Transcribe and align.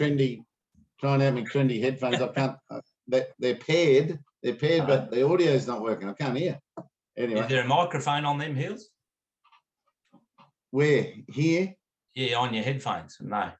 me 0.00 0.06
trendy, 0.16 0.44
trying 1.00 1.22
out 1.22 1.34
my 1.34 1.42
trendy 1.42 1.80
headphones. 1.80 2.20
I 2.20 2.28
can't, 2.28 2.56
uh, 2.70 2.80
they, 3.08 3.24
they're 3.38 3.54
paired, 3.56 4.18
they're 4.42 4.54
paired, 4.54 4.86
but 4.86 5.10
the 5.10 5.22
audio's 5.22 5.66
not 5.66 5.80
working. 5.82 6.08
I 6.08 6.12
can't 6.14 6.36
hear. 6.36 6.58
Anyway, 7.16 7.40
Is 7.40 7.48
there 7.48 7.62
a 7.64 7.66
microphone 7.66 8.24
on 8.24 8.38
them 8.38 8.54
heels? 8.54 8.88
where, 10.70 11.12
here, 11.28 11.74
Yeah, 12.14 12.38
on 12.38 12.54
your 12.54 12.62
headphones. 12.62 13.16
No, 13.20 13.50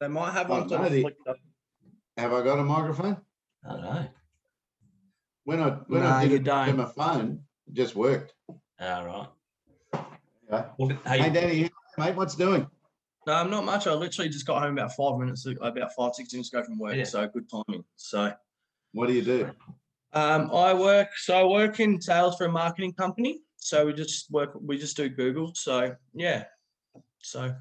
They 0.00 0.08
might 0.08 0.32
have 0.32 0.48
Oh, 0.50 0.60
one 0.60 0.68
sort 0.68 0.80
no, 0.82 0.86
of 0.86 0.92
they- 0.92 1.04
have 2.16 2.32
I 2.32 2.42
got 2.42 2.58
a 2.58 2.64
microphone? 2.64 3.16
I 3.64 3.72
don't 3.72 3.82
know. 3.82 4.08
When 5.44 5.60
I, 5.60 5.70
when 5.88 6.02
Nah, 6.02 6.16
I 6.18 6.22
did 6.22 6.30
you 6.30 6.36
it 6.36 6.38
with 6.40 6.46
don't. 6.46 6.76
my 6.76 6.84
phone, 6.86 7.40
it 7.66 7.74
just 7.74 7.94
worked. 7.96 8.32
All 8.48 8.56
right. 8.80 9.28
Okay. 10.52 10.68
Well, 10.78 10.88
Hey, 11.04 11.18
hey, 11.22 11.30
Danny, 11.30 11.70
mate, 11.98 12.14
what's 12.14 12.36
doing? 12.36 12.68
No, 13.26 13.32
I'm 13.34 13.50
not 13.50 13.64
much. 13.64 13.86
I 13.88 13.92
literally 13.92 14.28
just 14.28 14.46
got 14.46 14.62
home 14.62 14.78
about 14.78 14.94
five 14.94 15.18
minutes, 15.18 15.46
about 15.60 15.92
five, 15.94 16.14
six 16.14 16.32
minutes 16.32 16.52
ago 16.52 16.62
from 16.62 16.78
work. 16.78 16.94
Yeah. 16.94 17.04
So 17.04 17.26
good 17.26 17.48
timing. 17.50 17.84
So 17.96 18.32
What 18.92 19.08
do 19.08 19.14
you 19.14 19.22
do? 19.22 19.50
um, 20.12 20.50
I 20.54 20.72
work, 20.72 21.08
so 21.16 21.36
I 21.36 21.44
work 21.44 21.80
in 21.80 22.00
sales 22.00 22.36
for 22.36 22.44
a 22.44 22.52
marketing 22.52 22.92
company. 22.92 23.40
So 23.56 23.86
we 23.86 23.94
just 23.94 24.30
work, 24.30 24.52
we 24.60 24.78
just 24.78 24.96
do 24.96 25.08
Google. 25.08 25.50
So 25.54 25.96
yeah. 26.14 26.44
So 27.18 27.52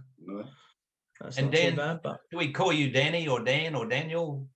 that's 1.19 1.37
And 1.37 1.47
not 1.47 1.53
Dan- 1.55 1.71
too 1.71 1.77
bad, 1.77 1.99
but 2.03 2.19
do 2.29 2.37
we 2.37 2.51
call 2.51 2.71
you 2.71 2.91
Danny 2.91 3.27
or 3.27 3.39
Dan 3.43 3.73
or 3.73 3.87
Daniel? 3.87 4.47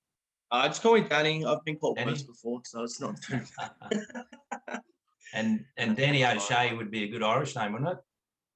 uh, 0.51 0.67
just 0.67 0.83
call 0.83 0.93
me 0.93 1.01
Danny. 1.01 1.43
I've 1.43 1.63
been 1.65 1.77
called 1.77 1.97
Danny? 1.97 2.11
worse 2.11 2.21
before, 2.21 2.61
so 2.65 2.83
it's 2.83 3.01
not 3.01 3.19
too 3.19 3.41
bad. 3.57 4.81
And 5.33 5.65
and 5.77 5.97
Danny 5.97 6.23
O'Shea 6.29 6.75
would 6.75 6.91
be 6.91 7.05
a 7.05 7.07
good 7.07 7.23
Irish 7.23 7.55
name, 7.55 7.73
wouldn't 7.73 7.89
it? 7.91 7.97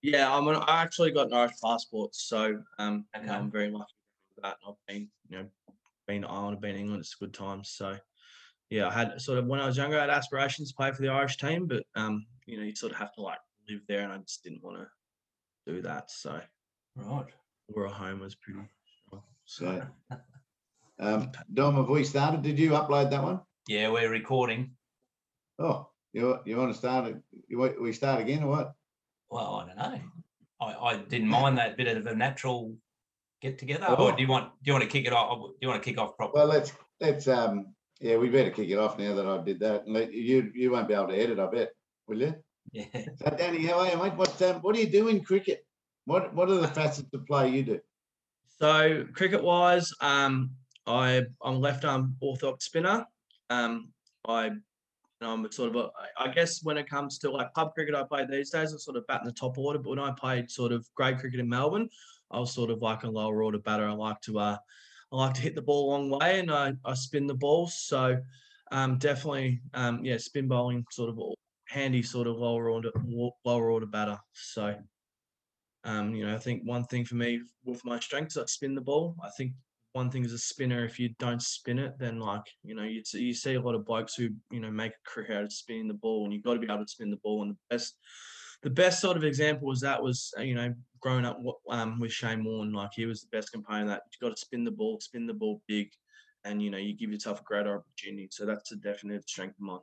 Yeah, 0.04 0.36
I'm 0.36 0.46
an, 0.50 0.56
I 0.56 0.82
actually 0.82 1.12
got 1.12 1.28
an 1.28 1.34
Irish 1.34 1.54
passport, 1.64 2.14
so 2.14 2.62
um, 2.78 3.06
you 3.16 3.22
know, 3.22 3.32
Okay. 3.32 3.40
I'm 3.40 3.50
very 3.50 3.72
lucky 3.72 3.94
with 4.36 4.44
that. 4.44 4.58
I've 4.68 4.76
been, 4.86 5.10
you 5.30 5.38
know, 5.38 5.48
been 6.08 6.24
to 6.24 6.28
Ireland, 6.28 6.60
been 6.60 6.74
to 6.74 6.80
England. 6.82 7.00
It's 7.00 7.16
a 7.16 7.24
good 7.24 7.34
times. 7.34 7.70
So, 7.70 7.98
yeah, 8.70 8.90
I 8.90 8.92
had 8.92 9.22
sort 9.22 9.40
of 9.40 9.46
when 9.46 9.62
I 9.62 9.66
was 9.66 9.78
younger, 9.78 9.98
I 9.98 10.02
had 10.02 10.10
aspirations 10.10 10.70
to 10.72 10.76
play 10.76 10.92
for 10.92 11.02
the 11.02 11.08
Irish 11.08 11.38
team, 11.38 11.68
but 11.68 11.84
um, 11.96 12.26
you 12.46 12.58
know, 12.58 12.64
you 12.64 12.76
sort 12.76 12.92
of 12.92 12.98
have 12.98 13.14
to 13.14 13.22
like 13.22 13.40
live 13.70 13.80
there, 13.88 14.02
and 14.02 14.12
I 14.12 14.18
just 14.18 14.44
didn't 14.44 14.62
want 14.62 14.78
to 14.80 14.88
do 15.74 15.82
that. 15.84 16.12
So, 16.12 16.42
Right. 16.98 17.26
we're 17.70 17.88
at 17.88 17.94
home 17.94 18.20
was 18.20 18.36
pretty. 18.36 18.60
strong. 19.08 19.24
So, 19.46 19.88
So, 20.10 20.18
um, 21.00 21.32
Dom, 21.54 21.76
have 21.76 21.88
we 21.88 22.04
started? 22.04 22.42
Did 22.42 22.60
you 22.60 22.72
upload 22.72 23.10
that 23.12 23.24
one? 23.24 23.40
Yeah, 23.70 23.88
we're 23.88 24.12
recording. 24.12 24.76
Oh, 25.60 25.92
you, 26.12 26.40
you 26.46 26.58
want 26.58 26.74
to 26.74 26.78
start 26.78 27.08
it? 27.08 27.24
You, 27.48 27.58
we 27.80 27.94
start 27.94 28.20
again 28.20 28.44
or 28.44 28.50
what? 28.50 28.76
Well, 29.34 29.56
I 29.56 29.66
don't 29.68 29.78
know. 29.78 30.00
I, 30.62 30.74
I 30.92 30.98
didn't 30.98 31.28
mind 31.28 31.58
that 31.58 31.76
bit 31.76 31.88
of 31.98 32.06
a 32.06 32.14
natural 32.16 32.76
get 33.42 33.58
together. 33.58 33.86
Or 33.88 34.12
Oh. 34.12 34.16
do 34.16 34.22
you 34.22 34.28
want 34.28 34.52
do 34.64 34.70
you 34.70 34.74
want 34.74 34.84
to 34.84 34.90
kick 34.90 35.06
it 35.08 35.14
off? 35.14 35.40
Do 35.40 35.56
you 35.62 35.68
want 35.68 35.82
to 35.82 35.90
kick 35.90 36.00
off 36.00 36.16
properly? 36.16 36.40
Well, 36.42 36.48
let's, 36.48 36.72
let's, 37.02 37.28
um, 37.28 37.74
yeah, 38.00 38.18
we 38.18 38.30
better 38.30 38.52
kick 38.52 38.70
it 38.70 38.78
off 38.78 39.00
now 39.00 39.16
that 39.16 39.26
I 39.26 39.44
did 39.44 39.60
that. 39.62 39.86
And 39.86 39.94
let, 39.96 40.14
you, 40.14 40.52
you 40.54 40.72
won't 40.72 40.88
be 40.88 40.94
able 40.94 41.08
to 41.08 41.16
edit, 41.18 41.40
I 41.40 41.48
bet, 41.48 41.70
will 42.08 42.22
you? 42.22 42.36
yeah. 42.72 42.86
So 42.94 43.36
Danny, 43.38 43.66
how 43.66 43.80
are 43.80 43.90
you, 43.90 43.98
mate? 43.98 44.16
What, 44.16 44.40
um, 44.44 44.58
what 44.62 44.76
do 44.76 44.82
you 44.82 44.88
do 44.90 45.08
in 45.08 45.24
cricket? 45.24 45.66
What, 46.06 46.34
what 46.36 46.50
are 46.50 46.56
the 46.56 46.68
facets 46.80 47.12
of 47.14 47.26
play 47.26 47.50
you 47.50 47.64
do? 47.64 47.80
so 48.60 49.06
cricket 49.14 49.44
wise, 49.44 49.92
um, 50.00 50.52
I 50.86 51.24
I'm 51.42 51.56
a 51.56 51.58
left 51.58 51.86
arm 51.86 52.16
orthodox 52.22 52.66
spinner. 52.66 53.06
Um, 53.50 53.92
I 54.28 54.52
I'm 55.26 55.50
sort 55.52 55.70
of 55.70 55.76
a, 55.76 55.90
I 56.20 56.26
I 56.26 56.34
guess 56.34 56.64
when 56.64 56.78
it 56.78 56.90
comes 56.90 57.18
to 57.20 57.32
like 57.32 57.54
pub 57.54 57.74
cricket 57.74 57.96
I 57.96 58.04
play 58.04 58.26
these 58.26 58.52
days, 58.52 58.74
I 58.74 58.78
sort 58.78 58.98
of 58.98 59.08
bat 59.08 59.22
in 59.22 59.28
the 59.28 59.34
top 59.34 59.58
order. 59.58 59.80
But 59.80 59.90
when 59.92 60.00
I 60.00 60.12
played 60.12 60.50
sort 60.50 60.72
of 60.72 60.88
grade 60.96 61.20
cricket 61.20 61.40
in 61.40 61.50
Melbourne, 61.50 61.90
I 62.32 62.40
was 62.40 62.54
sort 62.54 62.72
of 62.72 62.82
like 62.82 63.04
a 63.04 63.10
lower 63.10 63.44
order 63.44 63.60
batter. 63.60 63.88
I 63.88 63.94
like 63.94 64.22
to 64.22 64.40
uh, 64.40 64.58
I 65.12 65.16
like 65.16 65.34
to 65.36 65.42
hit 65.42 65.56
the 65.56 65.62
ball 65.62 65.90
a 65.90 65.92
long 65.92 66.10
way 66.10 66.40
and 66.40 66.52
I, 66.52 66.74
I 66.84 66.96
spin 66.96 67.28
the 67.28 67.36
ball. 67.36 67.68
So 67.68 68.18
um, 68.72 68.98
definitely 68.98 69.62
um, 69.74 70.04
yeah, 70.04 70.18
spin 70.18 70.48
bowling 70.48 70.86
sort 70.92 71.10
of 71.10 71.20
handy 71.68 72.02
sort 72.02 72.28
of 72.28 72.38
lower 72.38 72.70
order 72.70 72.92
lower 73.46 73.70
order 73.70 73.86
batter. 73.86 74.18
So 74.34 74.76
um, 75.86 76.16
you 76.16 76.26
know, 76.26 76.34
I 76.34 76.40
think 76.40 76.64
one 76.64 76.86
thing 76.86 77.06
for 77.06 77.16
me 77.16 77.42
with 77.66 77.84
my 77.86 78.00
strengths, 78.00 78.38
I 78.38 78.46
spin 78.46 78.74
the 78.74 78.82
ball. 78.82 79.16
I 79.24 79.30
think 79.38 79.54
one 79.94 80.10
thing 80.10 80.26
as 80.26 80.34
a 80.34 80.38
spinner, 80.40 80.84
if 80.84 81.00
you 81.00 81.10
don't 81.20 81.42
spin 81.42 81.80
it, 81.80 81.98
then 82.00 82.20
like 82.20 82.44
you 82.64 82.76
know, 82.76 82.84
you 82.84 83.04
see, 83.06 83.22
you 83.22 83.34
see 83.34 83.54
a 83.54 83.62
lot 83.62 83.76
of 83.76 83.86
blokes 83.86 84.16
who 84.16 84.30
you 84.52 84.60
know 84.60 84.72
make 84.72 84.92
a 84.92 85.10
career 85.10 85.38
out 85.38 85.46
of 85.46 85.54
spinning 85.54 85.88
the 85.88 85.94
ball, 85.94 86.26
and 86.26 86.34
you've 86.34 86.44
got 86.44 86.56
to 86.56 86.60
be 86.60 86.66
able 86.66 86.84
to 86.84 86.88
spin 86.88 87.12
the 87.12 87.18
ball. 87.18 87.44
And 87.44 87.52
the 87.52 87.58
best, 87.70 87.96
the 88.64 88.70
best 88.70 89.00
sort 89.00 89.18
of 89.18 89.24
example 89.24 89.68
was 89.68 89.82
that 89.82 90.02
was 90.02 90.34
uh, 90.38 90.42
you 90.42 90.56
know 90.56 90.74
growing 91.00 91.26
up 91.26 91.40
um, 91.70 92.00
with 92.00 92.12
Shane 92.12 92.44
Warne, 92.44 92.74
like 92.74 92.92
he 92.96 93.06
was 93.06 93.22
the 93.22 93.36
best 93.36 93.52
component. 93.52 93.88
That 93.88 94.02
you've 94.12 94.28
got 94.28 94.36
to 94.36 94.42
spin 94.42 94.64
the 94.64 94.72
ball, 94.72 95.00
spin 95.00 95.28
the 95.28 95.34
ball 95.34 95.62
big, 95.68 95.90
and 96.44 96.62
you 96.62 96.72
know 96.72 96.78
you 96.78 96.98
give 96.98 97.12
yourself 97.12 97.42
a 97.42 97.44
greater 97.44 97.76
opportunity. 97.78 98.28
So 98.32 98.46
that's 98.46 98.72
a 98.72 98.78
definite 98.78 99.30
strength 99.30 99.56
of 99.56 99.62
mine. 99.62 99.80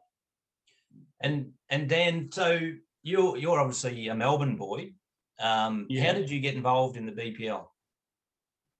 And 1.20 1.52
and 1.68 1.88
Dan, 1.88 2.30
so 2.32 2.58
you're 3.02 3.36
you're 3.36 3.60
obviously 3.60 4.08
a 4.08 4.14
Melbourne 4.14 4.56
boy. 4.56 4.92
Um, 5.40 5.86
Yeah. 5.88 6.06
How 6.06 6.12
did 6.14 6.30
you 6.30 6.40
get 6.40 6.54
involved 6.54 6.96
in 6.96 7.06
the 7.06 7.12
BPL? 7.12 7.66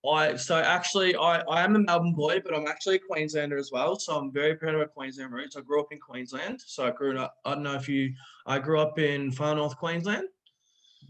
I 0.09 0.37
so 0.37 0.56
actually 0.56 1.15
I, 1.15 1.41
I 1.41 1.62
am 1.62 1.77
a 1.77 1.78
Melbourne 1.78 2.15
boy, 2.15 2.41
but 2.43 2.55
I'm 2.55 2.66
actually 2.66 2.97
a 2.97 3.00
Queenslander 3.00 3.59
as 3.59 3.71
well. 3.71 3.99
So 3.99 4.16
I'm 4.16 4.33
very 4.33 4.55
proud 4.56 4.75
of 4.75 4.81
my 4.81 4.87
Queensland 4.87 5.33
roots. 5.33 5.56
I 5.56 5.61
grew 5.61 5.81
up 5.81 5.93
in 5.93 5.99
Queensland. 5.99 6.62
So 6.65 6.87
I 6.87 6.91
grew 6.91 7.19
up 7.19 7.37
I 7.44 7.55
don't 7.55 7.62
know 7.62 7.75
if 7.75 7.88
you 7.88 8.15
I 8.47 8.59
grew 8.59 8.81
up 8.81 8.99
in 8.99 9.31
far 9.31 9.55
north 9.55 9.77
Queensland. 9.77 10.28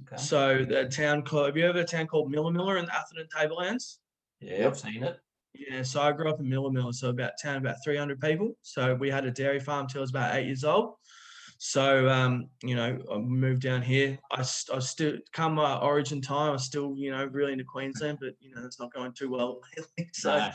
Okay. 0.02 0.20
So 0.20 0.64
the 0.64 0.86
town 0.86 1.22
called 1.22 1.46
have 1.46 1.56
you 1.56 1.66
ever 1.66 1.80
a 1.80 1.84
town 1.84 2.08
called 2.08 2.30
Millaa 2.30 2.50
Millaa 2.50 2.76
in 2.76 2.86
the 2.86 2.94
Atherton 2.94 3.28
Tablelands? 3.34 4.00
Yeah, 4.40 4.66
I've 4.66 4.78
seen 4.78 5.04
it. 5.04 5.20
Yeah, 5.52 5.82
so 5.82 6.00
I 6.00 6.12
grew 6.12 6.30
up 6.30 6.40
in 6.40 6.48
Millaa 6.48 6.70
Millaa, 6.70 6.92
so 6.92 7.10
about 7.10 7.32
town 7.40 7.58
about 7.58 7.76
300 7.84 8.20
people. 8.20 8.56
So 8.62 8.94
we 8.94 9.10
had 9.10 9.24
a 9.24 9.30
dairy 9.30 9.60
farm 9.60 9.86
till 9.86 10.00
I 10.00 10.02
was 10.02 10.10
about 10.10 10.34
eight 10.34 10.46
years 10.46 10.64
old. 10.64 10.94
So 11.62 12.08
um, 12.08 12.48
you 12.62 12.74
know, 12.74 12.98
I 13.12 13.18
moved 13.18 13.60
down 13.60 13.82
here. 13.82 14.18
I, 14.32 14.40
I 14.40 14.78
still 14.78 15.18
come 15.34 15.58
uh, 15.58 15.78
Origin 15.80 16.22
time. 16.22 16.54
I 16.54 16.56
still 16.56 16.94
you 16.96 17.10
know 17.10 17.26
really 17.26 17.52
into 17.52 17.64
Queensland, 17.64 18.16
but 18.18 18.32
you 18.40 18.54
know 18.54 18.64
it's 18.64 18.80
not 18.80 18.94
going 18.94 19.12
too 19.12 19.28
well 19.28 19.60
lately. 19.76 20.08
So 20.14 20.38
No. 20.38 20.50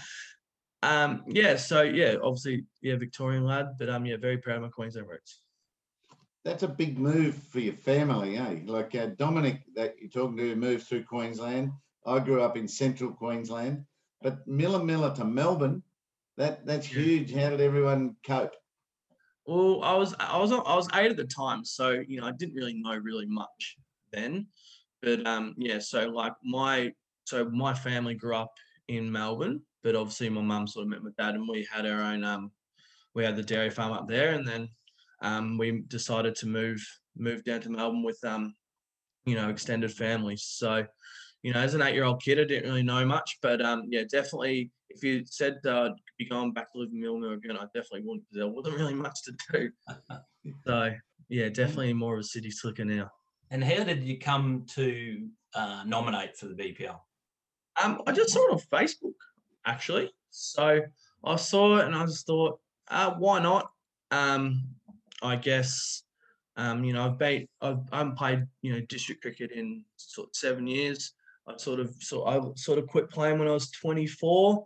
um, 0.81 1.23
yeah, 1.27 1.57
so 1.57 1.83
yeah, 1.83 2.15
obviously 2.23 2.65
yeah, 2.81 2.95
Victorian 2.95 3.45
lad, 3.45 3.77
but 3.77 3.87
um, 3.87 4.07
yeah, 4.07 4.17
very 4.17 4.39
proud 4.39 4.55
of 4.55 4.63
my 4.63 4.69
Queensland 4.69 5.07
roots. 5.07 5.41
That's 6.43 6.63
a 6.63 6.67
big 6.67 6.97
move 6.97 7.35
for 7.35 7.59
your 7.59 7.75
family, 7.75 8.37
eh? 8.37 8.61
Like 8.65 8.95
uh, 8.95 9.09
Dominic 9.15 9.61
that 9.75 9.93
you're 9.99 10.09
talking 10.09 10.37
to 10.37 10.55
moves 10.55 10.85
through 10.85 11.03
Queensland. 11.03 11.71
I 12.07 12.17
grew 12.17 12.41
up 12.41 12.57
in 12.57 12.67
central 12.67 13.11
Queensland, 13.11 13.85
but 14.23 14.47
Millaa 14.47 14.81
Millaa 14.81 15.13
to 15.13 15.23
Melbourne, 15.23 15.83
that 16.37 16.65
that's 16.65 16.87
huge. 16.87 17.31
How 17.31 17.51
did 17.51 17.61
everyone 17.61 18.15
cope? 18.25 18.55
Well, 19.45 19.83
I 19.83 19.95
was 19.95 20.15
I 20.19 20.37
was 20.37 20.51
I 20.51 20.75
was 20.75 20.87
eight 20.95 21.11
at 21.11 21.17
the 21.17 21.25
time, 21.25 21.63
so 21.63 22.03
you 22.07 22.19
know 22.19 22.27
I 22.27 22.31
didn't 22.31 22.55
really 22.55 22.73
know 22.73 22.95
really 22.97 23.27
much 23.27 23.77
then, 24.11 24.47
but 25.01 25.25
um 25.27 25.53
yeah, 25.57 25.79
so 25.79 26.09
like 26.09 26.33
my 26.43 26.91
so 27.25 27.45
my 27.45 27.73
family 27.73 28.15
grew 28.15 28.35
up 28.35 28.53
in 28.87 29.11
Melbourne, 29.11 29.61
but 29.83 29.95
obviously 29.95 30.29
my 30.29 30.41
mum 30.41 30.67
sort 30.67 30.83
of 30.85 30.89
met 30.89 31.03
my 31.03 31.11
dad, 31.17 31.35
and 31.35 31.47
we 31.47 31.67
had 31.71 31.85
our 31.85 32.01
own 32.01 32.23
um 32.23 32.51
we 33.13 33.23
had 33.23 33.35
the 33.35 33.43
dairy 33.43 33.69
farm 33.69 33.93
up 33.93 34.07
there, 34.07 34.31
and 34.31 34.47
then 34.47 34.67
um 35.21 35.57
we 35.59 35.83
decided 35.87 36.35
to 36.35 36.47
move 36.47 36.83
move 37.15 37.43
down 37.43 37.61
to 37.61 37.69
Melbourne 37.69 38.03
with 38.03 38.23
um 38.23 38.55
you 39.25 39.35
know 39.35 39.49
extended 39.49 39.91
families. 39.93 40.41
So 40.43 40.85
you 41.45 41.53
know 41.53 41.59
as 41.59 41.75
an 41.75 41.83
eight 41.83 41.93
year 41.93 42.05
old 42.05 42.23
kid, 42.23 42.39
I 42.39 42.43
didn't 42.43 42.67
really 42.67 42.81
know 42.81 43.05
much, 43.05 43.37
but 43.39 43.63
um 43.63 43.83
yeah, 43.87 44.01
definitely 44.09 44.71
if 44.89 45.03
you 45.03 45.23
said 45.25 45.59
uh, 45.65 45.89
I'd 45.89 45.91
be 46.17 46.27
going 46.27 46.53
back 46.53 46.73
to 46.73 46.79
live 46.79 46.89
in 46.91 46.99
Millmill 46.99 47.35
again, 47.35 47.55
I 47.55 47.65
definitely 47.65 48.01
wouldn't 48.01 48.23
because 48.23 48.37
there 48.37 48.47
wasn't 48.47 48.77
really 48.77 48.95
much 48.95 49.19
to 49.25 49.33
do. 49.51 49.69
So 50.63 50.91
yeah, 51.27 51.49
definitely 51.49 51.93
more 51.93 52.13
of 52.13 52.19
a 52.19 52.23
city 52.23 52.51
slicker 52.51 52.85
now. 52.85 53.09
And 53.49 53.63
how 53.63 53.83
did 53.83 54.03
you 54.03 54.19
come 54.19 54.63
to 54.75 55.27
uh, 55.55 55.83
nominate 55.83 56.37
for 56.37 56.45
the 56.45 56.53
BPL? 56.53 56.99
Um, 57.83 58.03
I 58.05 58.11
just 58.11 58.29
saw 58.29 58.45
it 58.47 58.53
on 58.53 58.59
Facebook 58.59 59.15
actually. 59.65 60.11
So 60.29 60.81
I 61.23 61.35
saw 61.35 61.77
it 61.77 61.85
and 61.85 61.95
I 61.95 62.05
just 62.05 62.27
thought, 62.27 62.59
uh, 62.89 63.15
why 63.17 63.39
not? 63.39 63.71
Um, 64.11 64.67
I 65.23 65.35
guess 65.35 66.03
um, 66.57 66.83
you 66.83 66.93
know, 66.93 67.05
I've 67.05 67.17
been 67.17 67.47
I've 67.61 67.79
I 67.91 67.97
haven't 67.97 68.17
played, 68.17 68.45
you 68.61 68.73
know, 68.73 68.81
district 68.81 69.21
cricket 69.21 69.51
in 69.51 69.83
sort 69.97 70.29
of 70.29 70.35
seven 70.35 70.67
years. 70.67 71.13
I 71.47 71.57
sort 71.57 71.79
of 71.79 71.93
so 71.99 72.25
I 72.25 72.41
sort 72.55 72.79
of 72.79 72.87
quit 72.87 73.09
playing 73.09 73.39
when 73.39 73.47
I 73.47 73.51
was 73.51 73.71
24 73.71 74.65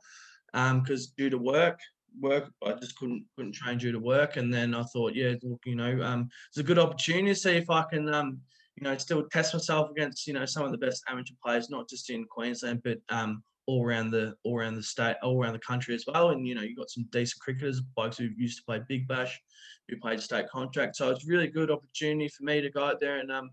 um 0.53 0.81
because 0.81 1.07
due 1.07 1.29
to 1.29 1.37
work 1.37 1.79
work 2.19 2.51
I 2.65 2.73
just 2.73 2.97
couldn't 2.97 3.25
couldn't 3.35 3.53
train 3.53 3.77
due 3.77 3.91
to 3.91 3.99
work. 3.99 4.37
And 4.37 4.53
then 4.53 4.73
I 4.73 4.83
thought 4.83 5.15
yeah 5.15 5.33
look 5.43 5.61
you 5.65 5.75
know 5.75 6.01
um 6.01 6.29
it's 6.49 6.57
a 6.57 6.63
good 6.63 6.79
opportunity 6.79 7.33
to 7.33 7.35
see 7.35 7.57
if 7.57 7.69
I 7.69 7.83
can 7.83 8.13
um 8.13 8.39
you 8.75 8.83
know 8.83 8.97
still 8.97 9.27
test 9.31 9.53
myself 9.53 9.91
against 9.91 10.27
you 10.27 10.33
know 10.33 10.45
some 10.45 10.65
of 10.65 10.71
the 10.71 10.77
best 10.77 11.03
amateur 11.07 11.33
players 11.43 11.69
not 11.69 11.89
just 11.89 12.09
in 12.09 12.25
Queensland 12.25 12.81
but 12.83 12.99
um 13.09 13.43
all 13.67 13.85
around 13.85 14.09
the 14.09 14.33
all 14.43 14.57
around 14.57 14.75
the 14.75 14.83
state 14.83 15.15
all 15.21 15.39
around 15.39 15.53
the 15.53 15.59
country 15.59 15.93
as 15.93 16.05
well. 16.07 16.31
And 16.31 16.47
you 16.47 16.55
know 16.55 16.61
you 16.61 16.75
got 16.75 16.89
some 16.89 17.05
decent 17.11 17.41
cricketers 17.41 17.81
blokes 17.81 18.17
who 18.17 18.29
used 18.35 18.57
to 18.57 18.63
play 18.63 18.81
big 18.87 19.07
bash 19.07 19.39
who 19.87 19.97
played 19.97 20.21
state 20.21 20.49
contract. 20.49 20.95
So 20.95 21.11
it's 21.11 21.27
really 21.27 21.47
good 21.47 21.69
opportunity 21.69 22.29
for 22.29 22.43
me 22.43 22.61
to 22.61 22.71
go 22.71 22.83
out 22.83 22.99
there 22.99 23.19
and 23.19 23.31
um 23.31 23.51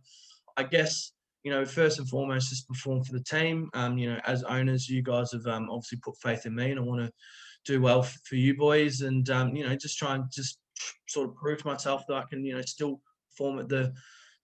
I 0.57 0.63
guess 0.63 1.13
you 1.47 1.53
know, 1.53 1.65
first 1.65 2.01
and 2.01 2.09
foremost, 2.09 2.51
just 2.51 2.67
perform 2.69 3.05
for 3.05 3.13
the 3.13 3.23
team. 3.23 3.71
Um, 3.73 3.99
you 3.99 4.11
know, 4.11 4.21
as 4.27 4.43
owners, 4.45 4.89
you 4.89 5.03
guys 5.03 5.33
have 5.33 5.47
um, 5.47 5.71
obviously 5.71 6.01
put 6.03 6.19
faith 6.19 6.45
in 6.45 6.57
me, 6.57 6.73
and 6.73 6.81
I 6.81 6.83
want 6.83 7.03
to 7.07 7.13
do 7.65 7.81
well 7.81 8.03
f- 8.03 8.19
for 8.25 8.35
you 8.35 8.57
boys, 8.57 9.03
and 9.03 9.31
um, 9.31 9.55
you 9.55 9.65
know, 9.67 9.77
just 9.77 9.99
try 9.99 10.17
and 10.17 10.25
just 10.33 10.59
sort 11.09 11.29
of 11.29 11.37
prove 11.37 11.61
to 11.61 11.69
myself 11.69 12.03
that 12.09 12.17
I 12.17 12.25
can, 12.29 12.45
you 12.45 12.55
know, 12.57 12.63
still 12.63 13.01
perform 13.31 13.61
at 13.61 13.69
the, 13.69 13.95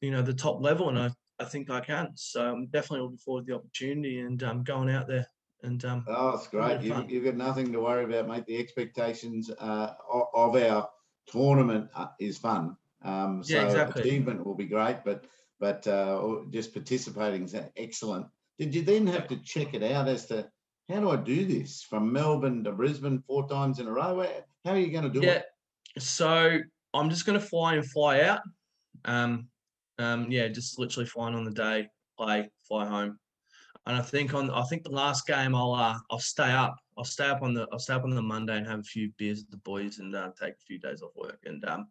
you 0.00 0.12
know, 0.12 0.22
the 0.22 0.32
top 0.34 0.62
level, 0.62 0.88
and 0.90 0.98
I, 0.98 1.10
I 1.40 1.44
think 1.44 1.70
I 1.70 1.80
can. 1.80 2.12
So 2.14 2.52
I'm 2.52 2.68
definitely 2.68 3.02
looking 3.02 3.18
forward 3.18 3.46
to 3.46 3.52
the 3.52 3.58
opportunity 3.58 4.20
and 4.20 4.42
um, 4.44 4.62
going 4.62 4.90
out 4.90 5.08
there 5.08 5.26
and 5.62 5.84
um, 5.84 6.04
Oh, 6.08 6.30
it's 6.30 6.48
great. 6.48 6.82
You've, 6.82 7.10
you've 7.10 7.24
got 7.24 7.36
nothing 7.36 7.72
to 7.72 7.80
worry 7.80 8.04
about, 8.04 8.28
mate. 8.28 8.46
The 8.46 8.58
expectations 8.58 9.50
uh, 9.50 9.94
of 10.34 10.56
our 10.56 10.90
tournament 11.26 11.90
uh, 11.94 12.08
is 12.20 12.38
fun. 12.38 12.76
Um, 13.02 13.42
Yeah, 13.46 13.62
so 13.62 13.64
exactly. 13.66 14.02
achievement 14.02 14.44
will 14.46 14.54
be 14.54 14.66
great, 14.66 15.04
but 15.04 15.26
but 15.62 15.86
uh, 15.86 16.40
just 16.50 16.74
participating 16.74 17.44
is 17.44 17.54
excellent. 17.76 18.26
Did 18.58 18.74
you 18.74 18.82
then 18.82 19.06
have 19.06 19.28
to 19.28 19.36
check 19.36 19.74
it 19.74 19.84
out 19.84 20.08
as 20.08 20.26
to 20.26 20.48
how 20.90 20.98
do 20.98 21.10
I 21.10 21.16
do 21.16 21.46
this 21.46 21.84
from 21.84 22.12
Melbourne 22.12 22.64
to 22.64 22.72
Brisbane 22.72 23.22
four 23.28 23.48
times 23.48 23.78
in 23.78 23.86
a 23.86 23.92
row? 23.92 24.26
How 24.64 24.72
are 24.72 24.78
you 24.78 24.90
going 24.90 25.04
to 25.04 25.20
do 25.20 25.24
yeah. 25.24 25.34
it? 25.34 25.44
So 26.00 26.58
I'm 26.92 27.10
just 27.10 27.26
gonna 27.26 27.40
fly 27.40 27.76
and 27.76 27.88
fly 27.88 28.22
out. 28.22 28.40
Um, 29.04 29.46
um, 30.00 30.26
yeah, 30.32 30.48
just 30.48 30.80
literally 30.80 31.06
flying 31.06 31.36
on 31.36 31.44
the 31.44 31.52
day, 31.52 31.88
play, 32.18 32.50
fly 32.66 32.84
home. 32.84 33.20
And 33.86 33.96
I 33.96 34.02
think 34.02 34.34
on 34.34 34.50
I 34.50 34.62
think 34.64 34.82
the 34.82 34.90
last 34.90 35.28
game 35.28 35.54
I'll 35.54 35.74
uh, 35.74 35.96
I'll 36.10 36.18
stay 36.18 36.50
up. 36.50 36.74
I'll 36.98 37.04
stay 37.04 37.28
up 37.28 37.42
on 37.42 37.54
the 37.54 37.68
I'll 37.72 37.78
stay 37.78 37.94
up 37.94 38.02
on 38.02 38.10
the 38.10 38.20
Monday 38.20 38.56
and 38.56 38.66
have 38.66 38.80
a 38.80 38.84
few 38.84 39.12
beers 39.16 39.38
with 39.42 39.50
the 39.50 39.58
boys 39.58 40.00
and 40.00 40.12
uh, 40.16 40.30
take 40.40 40.54
a 40.54 40.66
few 40.66 40.80
days 40.80 41.02
off 41.02 41.12
work 41.14 41.38
and 41.44 41.64
um, 41.66 41.86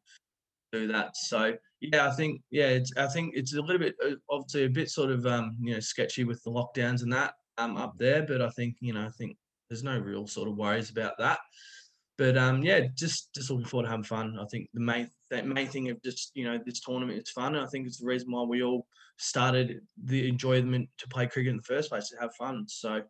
do 0.72 0.88
that. 0.88 1.16
So 1.18 1.56
yeah, 1.80 2.08
I 2.08 2.12
think 2.12 2.42
yeah, 2.52 2.68
it's 2.68 2.92
I 2.98 3.08
think 3.08 3.34
it's 3.36 3.56
a 3.56 3.62
little 3.62 3.80
bit 3.80 3.96
uh, 4.06 4.16
obviously 4.30 4.66
a 4.66 4.70
bit 4.70 4.90
sort 4.90 5.12
of 5.12 5.26
um, 5.26 5.58
you 5.62 5.74
know 5.74 5.80
sketchy 5.80 6.24
with 6.24 6.44
the 6.44 6.52
lockdowns 6.52 7.04
and 7.04 7.12
that 7.14 7.34
um 7.58 7.78
up 7.78 7.98
there, 7.98 8.24
but 8.24 8.42
I 8.42 8.50
think 8.50 8.78
you 8.80 8.94
know 8.94 9.06
I 9.06 9.10
think 9.10 9.38
there's 9.70 9.84
no 9.84 9.98
real 9.98 10.28
sort 10.28 10.50
of 10.50 10.58
worries 10.58 10.90
about 10.90 11.18
that. 11.20 11.40
But 12.18 12.38
um, 12.38 12.62
yeah, 12.62 12.82
just 12.96 13.34
just 13.34 13.50
looking 13.50 13.66
forward 13.66 13.86
to 13.86 13.90
having 13.90 14.04
fun. 14.04 14.38
I 14.40 14.46
think 14.46 14.70
the 14.74 14.82
main 14.82 15.10
that 15.32 15.48
main 15.48 15.68
thing 15.68 15.90
of 15.90 16.02
just 16.04 16.32
you 16.36 16.46
know 16.46 16.60
this 16.64 16.80
tournament 16.80 17.20
is 17.20 17.32
fun. 17.32 17.56
And 17.56 17.66
I 17.66 17.68
think 17.68 17.88
it's 17.88 18.00
the 18.00 18.06
reason 18.06 18.32
why 18.32 18.44
we 18.44 18.64
all 18.64 18.86
started 19.18 19.82
the 20.04 20.28
enjoyment 20.28 20.90
to 20.98 21.08
play 21.08 21.28
cricket 21.28 21.52
in 21.52 21.58
the 21.58 21.64
first 21.64 21.90
place 21.90 22.10
to 22.10 22.18
have 22.20 22.36
fun. 22.36 22.66
So 22.68 23.02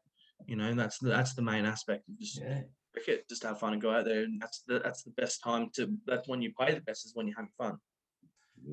you 0.47 0.55
know 0.55 0.73
that's 0.73 0.97
that's 0.99 1.33
the 1.33 1.41
main 1.41 1.65
aspect 1.65 2.07
of 2.07 2.19
just 2.19 2.39
Yeah. 2.39 2.61
Cricket, 2.93 3.27
just 3.29 3.43
have 3.43 3.59
fun 3.59 3.73
and 3.73 3.81
go 3.81 3.91
out 3.91 4.05
there. 4.05 4.23
And 4.23 4.41
that's 4.41 4.63
the 4.67 4.79
that's 4.79 5.03
the 5.03 5.11
best 5.11 5.43
time 5.43 5.69
to 5.75 5.91
that's 6.05 6.27
when 6.27 6.41
you 6.41 6.53
play 6.53 6.73
the 6.73 6.81
best 6.81 7.05
is 7.05 7.15
when 7.15 7.27
you're 7.27 7.37
having 7.37 7.51
fun. 7.57 7.77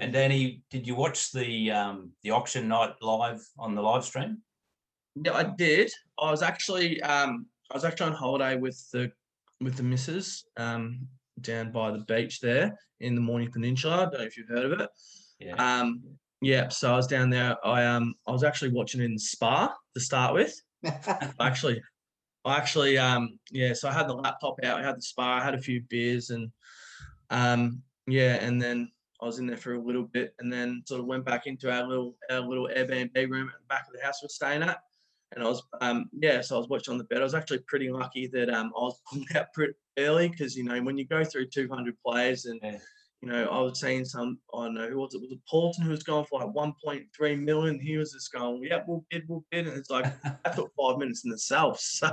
And 0.01 0.13
Danny, 0.13 0.63
did 0.71 0.87
you 0.87 0.95
watch 0.95 1.33
the 1.33 1.71
um, 1.71 2.13
the 2.23 2.31
auction 2.31 2.69
night 2.69 2.95
live 3.01 3.41
on 3.59 3.75
the 3.75 3.83
live 3.83 4.05
stream? 4.05 4.43
Yeah, 5.25 5.33
I 5.33 5.45
did. 5.45 5.91
I 6.19 6.31
was 6.31 6.43
actually 6.43 7.01
um 7.03 7.47
I 7.71 7.75
was 7.75 7.85
actually 7.85 8.11
on 8.11 8.17
holiday 8.17 8.57
with 8.57 8.79
the 8.93 9.11
with 9.61 9.77
the 9.77 9.83
missus 9.83 10.45
um 10.57 11.07
down 11.41 11.73
by 11.73 11.91
the 11.91 12.05
beach 12.05 12.41
there 12.41 12.79
in 13.01 13.15
the 13.15 13.21
Mornington 13.21 13.63
Peninsula. 13.63 13.97
I 13.97 14.01
don't 14.03 14.15
know 14.15 14.21
if 14.21 14.37
you've 14.37 14.49
heard 14.49 14.73
of 14.73 14.81
it. 14.81 14.89
Yeah. 15.39 15.55
Um 15.55 16.03
yeah, 16.41 16.69
so 16.69 16.93
I 16.93 16.97
was 16.97 17.07
down 17.07 17.31
there. 17.31 17.57
I 17.67 17.85
um 17.85 18.15
I 18.27 18.33
was 18.33 18.45
actually 18.45 18.71
watching 18.71 19.01
it 19.01 19.07
in 19.07 19.19
Spa 19.19 19.75
to 19.95 20.01
start 20.01 20.35
with. 20.35 20.61
Actually 21.41 21.83
I 22.49 22.57
actually 22.57 22.99
um 22.99 23.39
yeah, 23.51 23.73
so 23.75 23.89
I 23.89 23.93
had 23.93 24.09
the 24.09 24.15
laptop 24.15 24.57
out, 24.65 24.81
I 24.81 24.85
had 24.85 24.97
the 24.97 25.03
Spa, 25.03 25.39
I 25.39 25.45
had 25.45 25.55
a 25.55 25.61
few 25.63 25.83
beers 25.89 26.31
and 26.31 26.51
um 27.31 27.83
yeah, 28.07 28.35
and 28.37 28.61
then 28.61 28.91
I 29.21 29.27
was 29.27 29.39
in 29.39 29.47
there 29.47 29.57
for 29.57 29.75
a 29.75 29.81
little 29.83 30.05
bit 30.05 30.35
and 30.39 30.53
then 30.53 30.83
sort 30.87 31.01
of 31.01 31.07
went 31.07 31.25
back 31.25 31.47
into 31.47 31.71
our 31.71 31.87
little 31.87 32.17
our 32.31 32.41
little 32.41 32.69
Airbnb 32.75 33.17
room 33.31 33.49
at 33.49 33.61
the 33.61 33.67
back 33.69 33.87
of 33.87 33.95
the 33.95 34.05
house 34.05 34.21
we're 34.23 34.29
staying 34.29 34.63
at. 34.63 34.79
And 35.35 35.45
I 35.45 35.49
was 35.49 35.63
um 35.81 36.09
yeah, 36.13 36.41
so 36.41 36.57
I 36.57 36.59
was 36.59 36.69
watching 36.69 36.93
on 36.93 36.99
the 36.99 37.05
bed. 37.05 37.21
I 37.21 37.25
was 37.25 37.35
actually 37.35 37.61
pretty 37.69 37.91
lucky 37.91 38.29
that 38.29 38.49
um 38.51 38.73
I 38.77 38.81
was 38.81 39.01
pulled 39.13 39.27
out 39.37 39.53
pretty 39.53 39.75
early 39.99 40.29
because 40.29 40.57
you 40.57 40.65
know 40.65 40.81
when 40.83 40.97
you 40.97 41.07
go 41.07 41.25
through 41.25 41.49
200 41.49 41.97
players 42.05 42.47
and 42.47 42.61
Yeah. 42.63 42.79
You 43.21 43.29
know 43.29 43.47
I 43.47 43.61
was 43.61 43.81
saying 43.81 44.05
some 44.05 44.39
I 44.55 44.65
don't 44.67 44.75
know 44.75 44.89
who 44.89 44.99
was 44.99 45.15
it 45.15 45.21
was 45.21 45.33
it 45.33 45.41
Paulton 45.49 45.85
who 45.85 45.91
was 45.91 46.03
going 46.03 46.25
for 46.27 46.41
like 46.41 46.51
1.3 46.51 47.41
million. 47.43 47.81
He 47.81 47.97
was 47.97 48.13
just 48.13 48.33
going 48.33 48.63
yeah 48.63 48.81
we'll 48.87 49.05
bid 49.11 49.25
we'll 49.29 49.45
bid 49.51 49.67
and 49.67 49.77
it's 49.77 49.91
like 49.91 50.05
that 50.23 50.55
took 50.55 50.71
five 50.81 50.99
minutes 50.99 51.25
in 51.25 51.33
itself. 51.33 51.81
So, 51.99 52.11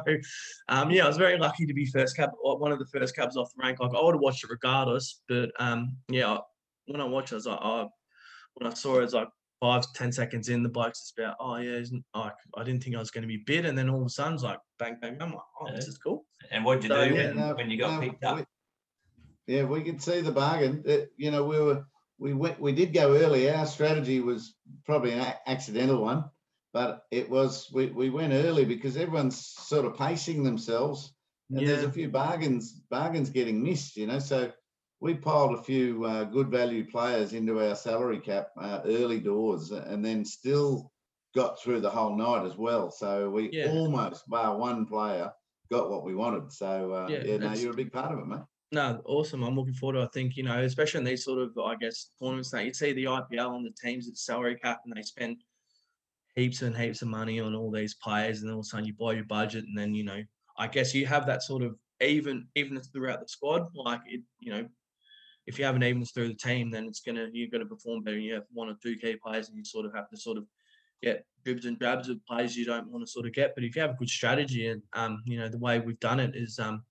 um, 0.70 0.90
yeah, 0.90 1.04
I 1.06 1.08
was 1.08 1.18
very 1.18 1.38
lucky 1.38 1.66
to 1.68 1.74
be 1.74 1.86
first 1.86 2.16
cab, 2.16 2.32
one 2.42 2.72
of 2.72 2.80
the 2.80 2.88
first 2.88 3.16
cabs 3.16 3.38
off 3.38 3.52
the 3.56 3.62
rank. 3.62 3.80
Like 3.80 3.94
I 3.94 4.02
would 4.02 4.16
have 4.16 4.22
watched 4.22 4.44
it 4.44 4.50
regardless, 4.50 5.22
but 5.28 5.52
um, 5.60 5.96
yeah, 6.10 6.38
when 6.88 7.02
I 7.02 7.06
watched, 7.06 7.32
it, 7.32 7.36
I 7.36 7.38
was 7.38 7.46
like, 7.46 7.60
oh, 7.62 7.90
when 8.56 8.72
I 8.72 8.74
saw 8.74 8.96
it, 8.96 9.00
it 9.00 9.02
was 9.02 9.14
like 9.14 9.28
five, 9.60 9.86
ten 9.94 10.12
seconds 10.12 10.50
in, 10.50 10.64
the 10.64 10.70
bloke's 10.70 11.02
just 11.02 11.20
about, 11.20 11.36
oh 11.40 11.58
yeah, 11.58 11.78
he's, 11.78 11.92
n- 11.92 12.04
like 12.16 12.34
I 12.58 12.64
didn't 12.64 12.84
think 12.84 12.96
I 12.96 13.00
was 13.00 13.12
going 13.12 13.22
to 13.24 13.28
be 13.28 13.44
bid, 13.46 13.66
and 13.66 13.78
then 13.78 13.90
all 13.90 14.02
of 14.02 14.06
a 14.08 14.10
sudden, 14.10 14.34
it's 14.34 14.44
like 14.44 14.60
bang, 14.80 14.98
bang, 15.02 15.18
bang. 15.18 15.30
I'm 15.30 15.34
like, 15.34 15.44
oh, 15.62 15.72
this 15.74 15.88
is 15.88 15.98
cool. 15.98 16.26
And 16.52 16.64
what 16.66 16.82
did 16.82 16.90
you 16.90 16.96
So, 16.96 17.08
do 17.08 17.16
yeah, 17.16 17.28
when, 17.28 17.38
no, 17.38 17.54
when 17.56 17.70
you 17.70 17.78
got 17.78 18.02
no, 18.02 18.08
picked 18.08 18.24
up? 18.24 18.46
Yeah, 19.48 19.64
we 19.66 19.84
could 19.84 20.02
see 20.02 20.22
the 20.22 20.32
bargain. 20.32 20.84
Uh, 20.88 21.06
You 21.18 21.32
know, 21.32 21.44
we 21.46 21.60
were, 21.60 21.86
we 22.18 22.34
went, 22.34 22.60
we 22.60 22.72
did 22.74 22.94
go 22.94 23.16
early. 23.16 23.50
Our 23.50 23.66
strategy 23.66 24.20
was 24.22 24.56
probably 24.86 25.12
an 25.14 25.20
a- 25.20 25.50
accidental 25.50 26.02
one, 26.02 26.26
but 26.74 27.04
it 27.12 27.30
was, 27.30 27.70
we, 27.72 27.88
we 27.88 28.10
went 28.10 28.34
early 28.34 28.66
because 28.66 28.98
everyone's 28.98 29.46
sort 29.46 29.86
of 29.86 29.98
pacing 29.98 30.44
themselves. 30.44 31.14
And 31.54 31.68
there's 31.68 31.84
a 31.84 31.92
few 31.92 32.10
bargains, 32.10 32.74
bargains 32.90 33.30
getting 33.30 33.64
missed, 33.64 33.96
you 33.98 34.08
know, 34.08 34.20
so 34.20 34.52
we 35.00 35.14
piled 35.14 35.54
a 35.60 35.64
few 35.64 36.04
uh, 36.06 36.24
good 36.24 36.50
value 36.50 36.90
players 36.90 37.34
into 37.34 37.60
our 37.66 37.76
salary 37.76 38.20
cap 38.20 38.48
uh, 38.58 38.82
early 38.86 39.20
doors 39.20 39.72
and 39.72 40.04
then 40.04 40.26
still 40.26 40.92
got 41.36 41.60
through 41.62 41.82
the 41.82 41.90
whole 41.90 42.16
night 42.18 42.46
as 42.46 42.58
well. 42.58 42.90
So 42.90 43.30
we 43.30 43.52
Yeah. 43.52 43.70
almost, 43.70 44.28
bar 44.28 44.58
one 44.58 44.86
player, 44.86 45.32
got 45.70 45.90
what 45.92 46.04
we 46.04 46.16
wanted. 46.16 46.52
So 46.52 46.92
uh, 46.94 47.10
Yeah, 47.12 47.24
yeah, 47.26 47.38
no, 47.38 47.54
you're 47.54 47.74
a 47.74 47.76
big 47.76 47.92
part 47.92 48.12
of 48.12 48.20
it, 48.20 48.26
mate. 48.26 48.40
No, 48.72 49.02
awesome. 49.06 49.44
I'm 49.44 49.56
looking 49.56 49.74
forward 49.74 50.00
to. 50.00 50.04
I 50.04 50.08
think 50.08 50.36
you 50.36 50.44
know, 50.44 50.60
especially 50.62 51.00
in 51.00 51.06
these 51.06 51.24
sort 51.24 51.40
of, 51.40 51.58
I 51.58 51.76
guess, 51.76 52.12
tournaments 52.20 52.52
that 52.52 52.66
you 52.66 52.74
see 52.74 52.94
the 52.94 53.06
IPL 53.06 53.56
and 53.56 53.66
the 53.66 53.74
teams 53.82 54.08
at 54.08 54.18
salary 54.18 54.56
cap, 54.56 54.82
and 54.86 54.96
they 54.96 55.02
spend 55.04 55.38
heaps 56.36 56.62
and 56.62 56.76
heaps 56.76 57.02
of 57.02 57.08
money 57.08 57.40
on 57.40 57.56
all 57.56 57.72
these 57.72 57.96
players, 57.96 58.42
and 58.42 58.52
all 58.52 58.60
of 58.60 58.66
a 58.66 58.68
sudden 58.68 58.86
you 58.86 58.94
blow 58.94 59.12
your 59.12 59.26
budget, 59.26 59.66
and 59.66 59.78
then 59.78 59.94
you 59.94 60.04
know, 60.04 60.22
I 60.58 60.68
guess 60.68 60.94
you 60.94 61.06
have 61.06 61.26
that 61.28 61.44
sort 61.44 61.64
of 61.64 61.76
even 62.02 62.48
evenness 62.56 62.88
throughout 62.88 63.22
the 63.22 63.28
squad. 63.28 63.68
Like 63.76 64.02
it, 64.08 64.22
you 64.40 64.52
know, 64.52 64.68
if 65.48 65.60
you 65.60 65.66
have 65.66 65.76
an 65.76 65.84
evenness 65.84 66.12
through 66.12 66.30
the 66.30 66.34
team, 66.36 66.72
then 66.72 66.86
it's 66.86 67.02
gonna 67.02 67.28
you're 67.32 67.50
gonna 67.50 67.66
perform 67.66 68.04
better. 68.04 68.18
You 68.18 68.34
have 68.34 68.46
one 68.52 68.70
or 68.70 68.76
two 68.82 68.96
key 68.98 69.16
players, 69.24 69.50
and 69.50 69.58
you 69.58 69.64
sort 69.64 69.86
of 69.86 69.94
have 69.94 70.10
to 70.10 70.18
sort 70.18 70.38
of 70.38 70.46
get 71.04 71.26
dribs 71.44 71.66
and 71.66 71.78
drabs 71.78 72.10
of 72.10 72.26
players 72.26 72.56
you 72.56 72.66
don't 72.66 72.90
want 72.90 73.06
to 73.06 73.12
sort 73.12 73.28
of 73.28 73.34
get. 73.34 73.54
But 73.54 73.64
if 73.64 73.76
you 73.76 73.82
have 73.82 73.92
a 73.92 73.98
good 73.98 74.10
strategy, 74.10 74.68
and 74.68 74.82
um, 74.94 75.22
you 75.26 75.38
know, 75.38 75.50
the 75.50 75.60
way 75.60 75.80
we've 75.80 76.00
done 76.00 76.20
it 76.20 76.36
is 76.36 76.58
um 76.58 76.84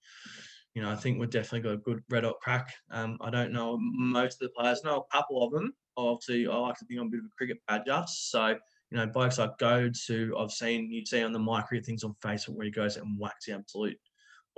you 0.75 0.83
know, 0.83 0.91
I 0.91 0.97
think 0.97 1.19
we've 1.19 1.31
definitely 1.31 1.61
got 1.61 1.75
a 1.75 1.79
good 1.79 2.03
red 2.11 2.25
hot 2.25 2.41
crack. 2.41 2.75
Um, 2.91 3.17
I 3.21 3.31
don't 3.31 3.53
know 3.53 3.79
most 3.81 4.43
of 4.43 4.49
the 4.49 4.61
players, 4.61 4.83
know 4.85 5.07
a 5.09 5.17
couple 5.17 5.43
of 5.43 5.53
them. 5.53 5.73
Obviously, 5.97 6.49
I 6.49 6.57
like 6.57 6.77
to 6.79 6.85
think 6.85 7.01
I'm 7.01 7.07
a 7.07 7.11
bit 7.11 7.21
of 7.21 7.27
a 7.27 7.37
cricket 7.39 7.59
badger. 7.69 8.05
So, 8.09 8.49
you 8.91 8.99
know, 8.99 9.07
blokes 9.07 9.39
like 9.39 9.57
Goads, 9.59 10.05
who 10.05 10.37
I've 10.37 10.51
seen 10.51 10.91
you 10.91 11.07
see 11.07 11.23
on 11.23 11.33
the 11.33 11.39
micro 11.39 11.81
things 11.81 12.03
on 12.03 12.17
Facebook 12.25 12.57
where 12.57 12.65
he 12.65 12.73
goes 12.73 12.97
and 12.97 13.19
whacks 13.19 13.47
the 13.47 13.53
absolute, 13.53 13.97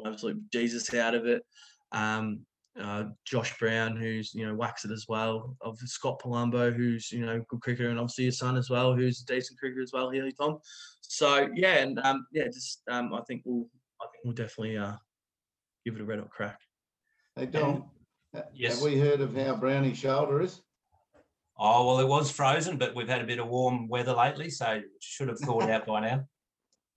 absolute 0.04 0.38
Jesus 0.50 0.92
out 0.94 1.14
of 1.14 1.26
it. 1.26 1.42
Um, 1.92 2.46
uh, 2.80 3.04
Josh 3.26 3.58
Brown, 3.58 3.96
who's 3.96 4.35
you 4.35 4.46
know 4.46 4.54
whacks 4.54 4.85
it 4.85 4.90
as 4.90 5.06
well. 5.08 5.56
Of 5.61 5.78
Scott 5.80 6.20
Palumbo, 6.23 6.75
who's 6.75 7.11
you 7.12 7.25
know 7.25 7.42
good 7.49 7.61
cricketer, 7.61 7.90
and 7.90 7.99
obviously 7.99 8.26
his 8.26 8.38
son 8.38 8.56
as 8.56 8.70
well, 8.70 8.94
who's 8.94 9.23
a 9.23 9.26
decent 9.26 9.58
cricketer 9.58 9.82
as 9.82 9.92
well, 9.92 10.11
Healy 10.11 10.32
Tom. 10.32 10.58
So 11.02 11.49
yeah, 11.54 11.78
and 11.78 11.99
um, 12.00 12.26
yeah, 12.32 12.46
just 12.46 12.82
um, 12.90 13.12
I 13.14 13.20
think 13.23 13.42
we'll 13.44 13.66
I 14.00 14.06
think 14.12 14.25
we'll 14.25 14.35
definitely 14.35 14.76
uh, 14.76 14.94
give 15.86 15.94
it 15.94 16.00
a 16.02 16.04
red 16.04 16.18
hot 16.18 16.30
crack. 16.30 16.58
Hey, 17.36 17.46
Dom, 17.46 17.84
ha- 18.34 18.42
yes. 18.52 18.74
have 18.74 18.82
we 18.82 18.98
heard 18.98 19.20
of 19.20 19.34
how 19.36 19.54
brownie 19.56 19.94
shoulder 19.94 20.42
is? 20.42 20.60
Oh 21.58 21.86
well, 21.86 22.00
it 22.00 22.08
was 22.08 22.30
frozen, 22.30 22.76
but 22.76 22.94
we've 22.94 23.08
had 23.08 23.22
a 23.22 23.26
bit 23.26 23.38
of 23.38 23.46
warm 23.48 23.88
weather 23.88 24.12
lately, 24.12 24.50
so 24.50 24.66
it 24.72 24.84
should 25.00 25.28
have 25.28 25.38
thawed 25.38 25.70
out 25.70 25.86
by 25.86 26.00
now. 26.00 26.16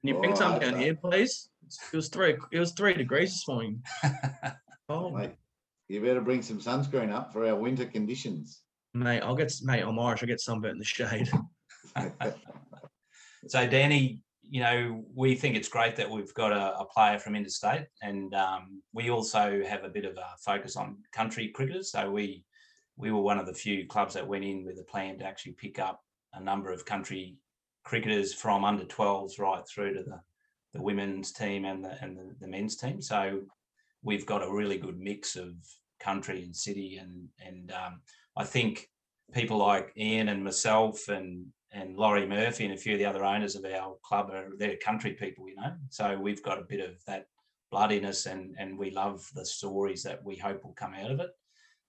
Can 0.01 0.15
you 0.15 0.15
bring 0.15 0.31
Oh, 0.34 0.36
some 0.36 0.60
down 0.60 0.74
uh, 0.74 0.77
here, 0.77 0.96
please? 0.96 1.50
It 1.93 1.96
was 1.96 2.10
three. 2.10 2.36
It 2.51 2.60
was 2.60 2.72
three 2.72 2.93
degrees 2.96 3.29
this 3.31 3.48
morning. 3.48 3.81
Oh, 4.91 5.12
Mate, 5.12 5.36
you 5.88 6.01
better 6.01 6.19
bring 6.19 6.41
some 6.41 6.58
sunscreen 6.58 7.12
up 7.13 7.31
for 7.31 7.48
our 7.48 7.55
winter 7.55 7.86
conditions. 7.86 8.63
mate, 8.96 9.19
I'll 9.19 9.36
get 9.36 9.53
mate. 9.62 9.84
I'm 9.84 10.00
Irish. 10.00 10.24
I 10.24 10.25
get 10.25 10.41
sunburnt 10.41 10.72
in 10.74 10.79
the 10.79 10.84
shade. 10.84 11.29
So, 13.48 13.67
Danny, 13.67 14.22
you 14.50 14.62
know, 14.62 15.03
we 15.13 15.36
think 15.36 15.56
it's 15.56 15.70
great 15.70 15.96
that 15.98 16.10
we've 16.10 16.34
got 16.34 16.51
a, 16.51 16.79
a 16.79 16.86
player 16.86 17.20
from 17.20 17.36
interstate, 17.36 17.86
and 18.01 18.34
um, 18.34 18.82
we 18.94 19.12
also 19.12 19.62
have 19.68 19.84
a 19.84 19.89
bit 19.89 20.06
of 20.06 20.18
a 20.18 20.36
focus 20.39 20.75
on 20.75 20.98
country 21.12 21.50
cricketers. 21.50 21.91
So 21.91 22.10
we 22.10 22.44
we 22.98 23.12
were 23.12 23.22
one 23.22 23.38
of 23.38 23.46
the 23.46 23.53
few 23.53 23.86
clubs 23.86 24.15
that 24.15 24.27
went 24.27 24.44
in 24.44 24.65
with 24.65 24.79
a 24.79 24.84
plan 24.84 25.20
to 25.20 25.25
actually 25.25 25.53
pick 25.53 25.79
up 25.79 26.03
a 26.34 26.41
number 26.41 26.72
of 26.72 26.86
country 26.86 27.38
cricketers 27.86 28.34
from 28.34 28.65
under 28.65 28.84
12s 28.84 29.39
right 29.39 29.65
through 29.68 29.94
to 29.94 30.03
the, 30.03 30.20
the 30.74 30.82
women's 30.82 31.32
team 31.32 31.63
and 31.63 31.84
the 31.86 31.98
and 32.03 32.18
the, 32.18 32.36
the 32.39 32.48
men's 32.48 32.75
team. 32.75 33.01
So 33.01 33.41
we've 34.01 34.25
got 34.25 34.44
a 34.44 34.51
really 34.51 34.77
good 34.77 35.00
mix 35.00 35.36
of 35.36 35.53
country 36.00 36.44
and 36.44 36.56
city, 36.56 36.98
and 36.98 37.27
and 37.46 37.72
um, 37.72 38.01
I 38.36 38.46
think 38.46 38.89
people 39.32 39.58
like 39.58 39.94
Ian 39.96 40.29
and 40.29 40.44
myself 40.44 41.08
and 41.08 41.46
and 41.72 41.96
Laurie 41.96 42.26
Murphy 42.28 42.66
and 42.66 42.74
a 42.74 42.78
few 42.78 42.94
of 42.94 43.00
the 43.00 43.06
other 43.06 43.24
owners 43.24 43.56
of 43.56 43.66
our 43.66 43.96
club 44.04 44.32
are 44.32 44.50
they're 44.58 44.78
country 44.78 45.14
people, 45.14 45.48
you 45.48 45.56
know. 45.56 45.74
So 45.90 46.18
we've 46.18 46.44
got 46.44 46.58
a 46.58 46.64
bit 46.64 46.80
of 46.80 47.04
that 47.06 47.28
bloodiness, 47.72 48.26
and 48.26 48.56
and 48.58 48.78
we 48.78 48.92
love 48.92 49.28
the 49.36 49.46
stories 49.46 50.04
that 50.04 50.24
we 50.24 50.36
hope 50.36 50.64
will 50.64 50.74
come 50.74 50.94
out 50.94 51.12
of 51.12 51.20
it. 51.20 51.30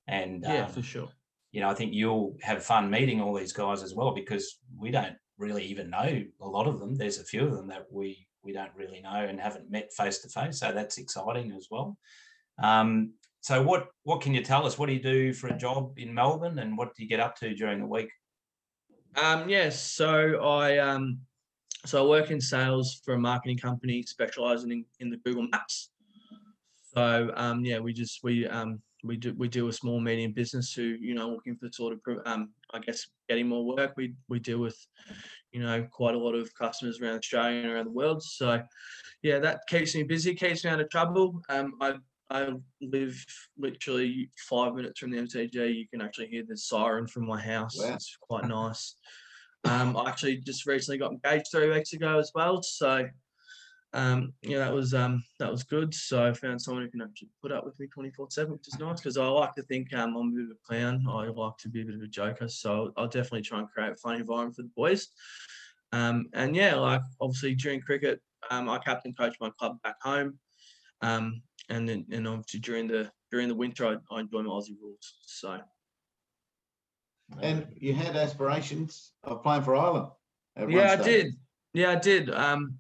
And 0.06 0.42
Yeah, 0.42 0.66
um, 0.66 0.72
for 0.72 0.82
sure. 0.82 1.08
you 1.52 1.60
know, 1.60 1.70
I 1.70 1.74
think 1.74 1.94
you'll 1.94 2.36
have 2.42 2.64
fun 2.64 2.90
meeting 2.90 3.20
all 3.20 3.34
these 3.34 3.52
guys 3.52 3.82
as 3.82 3.94
well 3.94 4.12
because 4.14 4.60
we 4.76 4.90
don't 4.90 5.16
really 5.38 5.64
even 5.64 5.88
know 5.90 6.24
a 6.40 6.48
lot 6.48 6.66
of 6.66 6.78
them. 6.78 6.94
There's 6.94 7.18
a 7.18 7.24
few 7.24 7.46
of 7.46 7.52
them 7.52 7.68
that 7.68 7.86
we 7.90 8.26
we 8.42 8.52
don't 8.52 8.74
really 8.74 9.00
know 9.00 9.24
and 9.28 9.40
haven't 9.40 9.70
met 9.70 9.92
face 9.92 10.18
to 10.20 10.28
face, 10.28 10.58
so 10.58 10.72
that's 10.72 10.98
exciting 10.98 11.52
as 11.52 11.68
well. 11.70 11.96
Um, 12.62 13.14
so 13.40 13.62
what 13.62 13.88
what 14.02 14.20
can 14.20 14.34
you 14.34 14.42
tell 14.42 14.66
us? 14.66 14.78
What 14.78 14.86
do 14.86 14.92
you 14.92 15.02
do 15.02 15.32
for 15.32 15.48
a 15.48 15.56
job 15.56 15.98
in 15.98 16.12
Melbourne, 16.12 16.58
and 16.58 16.76
what 16.76 16.94
do 16.94 17.02
you 17.02 17.08
get 17.08 17.20
up 17.20 17.36
to 17.36 17.54
during 17.54 17.80
the 17.80 17.86
week? 17.86 18.10
Um, 19.16 19.48
yes, 19.48 19.82
so 19.82 20.42
I 20.42 20.78
um, 20.78 21.18
so 21.84 22.04
I 22.04 22.08
work 22.08 22.30
in 22.30 22.40
sales 22.40 23.00
for 23.04 23.14
a 23.14 23.18
marketing 23.18 23.58
company 23.58 24.02
specializing 24.02 24.70
in, 24.70 24.84
in 25.00 25.10
the 25.10 25.16
Google 25.18 25.48
Maps. 25.50 25.90
So 26.94 27.30
um, 27.36 27.64
yeah, 27.64 27.78
we 27.78 27.92
just 27.92 28.22
we 28.22 28.46
um, 28.46 28.80
we 29.04 29.16
do 29.16 29.34
we 29.36 29.48
do 29.48 29.68
a 29.68 29.72
small 29.72 30.00
medium 30.00 30.32
business 30.32 30.72
who 30.72 30.82
you 30.82 31.14
know 31.14 31.30
looking 31.30 31.56
for 31.56 31.68
sort 31.72 31.94
of 31.94 32.00
um, 32.26 32.50
I 32.72 32.78
guess 32.78 33.06
getting 33.28 33.48
more 33.48 33.64
work. 33.64 33.94
We 33.96 34.14
we 34.28 34.38
deal 34.38 34.58
with 34.58 34.76
you 35.52 35.60
know 35.60 35.86
quite 35.90 36.14
a 36.14 36.18
lot 36.18 36.34
of 36.34 36.52
customers 36.54 37.00
around 37.00 37.18
Australia 37.18 37.62
and 37.62 37.70
around 37.70 37.86
the 37.86 37.92
world. 37.92 38.22
So 38.22 38.62
yeah, 39.22 39.38
that 39.40 39.60
keeps 39.68 39.94
me 39.94 40.02
busy, 40.02 40.34
keeps 40.34 40.64
me 40.64 40.70
out 40.70 40.80
of 40.80 40.90
trouble. 40.90 41.42
Um, 41.48 41.74
I 41.80 41.94
I 42.30 42.52
live 42.80 43.24
literally 43.58 44.30
five 44.48 44.74
minutes 44.74 45.00
from 45.00 45.10
the 45.10 45.18
MCG. 45.18 45.74
You 45.74 45.88
can 45.88 46.00
actually 46.00 46.28
hear 46.28 46.44
the 46.46 46.56
siren 46.56 47.06
from 47.06 47.26
my 47.26 47.40
house. 47.40 47.76
Wow. 47.76 47.94
It's 47.94 48.16
quite 48.20 48.46
nice. 48.46 48.94
Um, 49.64 49.96
I 49.96 50.08
actually 50.08 50.38
just 50.38 50.64
recently 50.64 50.98
got 50.98 51.12
engaged 51.12 51.46
three 51.50 51.68
weeks 51.68 51.92
ago 51.92 52.18
as 52.18 52.30
well. 52.34 52.62
So 52.62 53.08
um, 53.92 54.32
yeah, 54.42 54.58
that 54.58 54.72
was 54.72 54.94
um, 54.94 55.24
that 55.38 55.50
was 55.50 55.64
good. 55.64 55.92
So 55.92 56.24
I 56.24 56.32
found 56.32 56.62
someone 56.62 56.84
who 56.84 56.90
can 56.90 57.02
actually 57.02 57.28
put 57.42 57.50
up 57.50 57.64
with 57.64 57.78
me 57.80 57.88
24/7, 57.88 58.48
which 58.48 58.68
is 58.68 58.78
nice 58.78 59.00
because 59.00 59.16
I 59.16 59.26
like 59.26 59.54
to 59.54 59.62
think 59.62 59.92
um, 59.92 60.16
I'm 60.16 60.28
a 60.28 60.30
bit 60.30 60.44
of 60.44 60.50
a 60.52 60.66
clown. 60.66 61.04
I 61.08 61.26
like 61.26 61.56
to 61.58 61.68
be 61.68 61.82
a 61.82 61.84
bit 61.84 61.96
of 61.96 62.02
a 62.02 62.06
joker. 62.06 62.48
So 62.48 62.92
I'll 62.96 63.08
definitely 63.08 63.42
try 63.42 63.58
and 63.58 63.68
create 63.68 63.92
a 63.92 63.96
fun 63.96 64.16
environment 64.16 64.56
for 64.56 64.62
the 64.62 64.70
boys. 64.76 65.08
Um, 65.92 66.28
and 66.32 66.54
yeah, 66.54 66.76
like 66.76 67.02
obviously 67.20 67.56
during 67.56 67.80
cricket, 67.80 68.20
um, 68.50 68.68
I 68.68 68.78
captain 68.78 69.12
coach 69.12 69.36
my 69.40 69.50
club 69.58 69.82
back 69.82 69.96
home. 70.00 70.38
Um, 71.02 71.42
and 71.70 71.88
then 71.88 72.04
and 72.12 72.28
obviously 72.28 72.60
during 72.60 72.86
the 72.86 73.10
during 73.30 73.48
the 73.48 73.54
winter, 73.54 73.86
I, 73.86 74.14
I 74.14 74.20
enjoy 74.20 74.42
my 74.42 74.50
Aussie 74.50 74.76
rules. 74.80 75.14
So 75.22 75.58
And 77.40 77.66
you 77.76 77.94
had 77.94 78.16
aspirations 78.16 79.12
of 79.24 79.42
playing 79.42 79.62
for 79.62 79.76
Ireland. 79.76 80.08
yeah, 80.68 80.96
I 80.98 81.02
did. 81.02 81.34
Yeah, 81.72 81.92
I 81.92 81.96
did. 81.96 82.30
Um, 82.30 82.76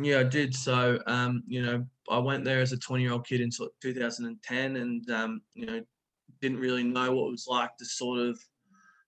yeah, 0.00 0.20
I 0.20 0.24
did. 0.24 0.54
So 0.54 0.98
um, 1.06 1.42
you 1.46 1.62
know, 1.62 1.84
I 2.10 2.18
went 2.18 2.44
there 2.44 2.60
as 2.60 2.72
a 2.72 2.78
20 2.78 3.02
year 3.02 3.12
old 3.12 3.26
kid 3.26 3.40
in 3.40 3.50
sort 3.50 3.70
of 3.70 3.80
2010, 3.82 4.76
and 4.76 5.10
um, 5.10 5.42
you 5.54 5.66
know, 5.66 5.82
didn't 6.40 6.58
really 6.58 6.84
know 6.84 7.14
what 7.14 7.28
it 7.28 7.32
was 7.32 7.46
like 7.48 7.76
to 7.76 7.84
sort 7.84 8.20
of 8.20 8.38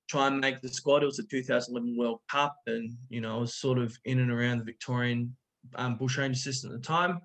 try 0.08 0.26
and 0.28 0.38
make 0.38 0.60
the 0.60 0.68
squad. 0.68 1.02
It 1.02 1.06
was 1.06 1.16
the 1.16 1.24
2011 1.24 1.96
World 1.98 2.20
Cup, 2.30 2.56
and 2.66 2.90
you 3.08 3.20
know, 3.20 3.36
I 3.36 3.40
was 3.40 3.54
sort 3.54 3.78
of 3.78 3.96
in 4.04 4.20
and 4.20 4.30
around 4.30 4.58
the 4.58 4.64
Victorian 4.64 5.34
um, 5.74 5.96
bushrange 5.96 6.38
system 6.38 6.72
at 6.72 6.80
the 6.80 6.86
time. 6.86 7.20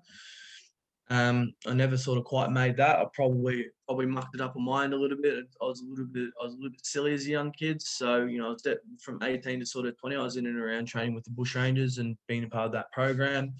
Um, 1.12 1.52
I 1.66 1.74
never 1.74 1.98
sort 1.98 2.16
of 2.16 2.24
quite 2.24 2.50
made 2.50 2.74
that. 2.78 2.98
I 2.98 3.04
probably 3.12 3.66
probably 3.86 4.06
mucked 4.06 4.34
it 4.34 4.40
up 4.40 4.56
on 4.56 4.64
mine 4.64 4.94
a 4.94 4.96
little 4.96 5.18
bit. 5.20 5.44
I 5.60 5.66
was 5.66 5.82
a 5.82 5.84
little 5.84 6.06
bit 6.06 6.30
I 6.40 6.44
was 6.44 6.54
a 6.54 6.56
little 6.56 6.70
bit 6.70 6.86
silly 6.86 7.12
as 7.12 7.26
a 7.26 7.30
young 7.30 7.52
kid. 7.52 7.82
So 7.82 8.24
you 8.24 8.38
know, 8.38 8.46
I 8.46 8.50
was 8.52 8.66
from 8.98 9.22
18 9.22 9.60
to 9.60 9.66
sort 9.66 9.84
of 9.84 9.98
20, 9.98 10.16
I 10.16 10.22
was 10.22 10.38
in 10.38 10.46
and 10.46 10.58
around 10.58 10.86
training 10.86 11.14
with 11.14 11.24
the 11.24 11.30
Bushrangers 11.30 11.98
and 11.98 12.16
being 12.28 12.44
a 12.44 12.48
part 12.48 12.64
of 12.64 12.72
that 12.72 12.90
program. 12.92 13.52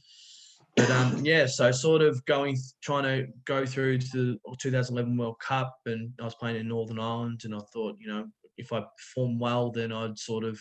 But 0.77 0.91
um, 0.93 1.23
yeah, 1.27 1.45
so 1.45 1.71
sort 1.73 2.01
of 2.01 2.25
going 2.25 2.57
trying 2.83 3.03
to 3.03 3.31
go 3.45 3.67
through 3.67 3.99
to 3.99 4.17
the 4.17 4.57
2011 4.59 5.15
World 5.19 5.39
Cup, 5.39 5.77
and 5.85 6.11
I 6.19 6.25
was 6.25 6.35
playing 6.35 6.57
in 6.57 6.69
Northern 6.69 6.99
Ireland, 6.99 7.43
and 7.45 7.55
I 7.55 7.61
thought, 7.71 7.99
you 8.01 8.09
know, 8.09 8.29
if 8.57 8.73
I 8.73 8.83
perform 8.97 9.39
well, 9.39 9.71
then 9.71 9.93
I'd 9.93 10.19
sort 10.19 10.45
of 10.45 10.59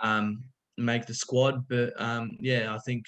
um, 0.00 0.44
make 0.78 1.04
the 1.04 1.12
squad. 1.12 1.68
But 1.68 2.00
um, 2.00 2.38
yeah, 2.40 2.74
I 2.74 2.78
think 2.78 3.04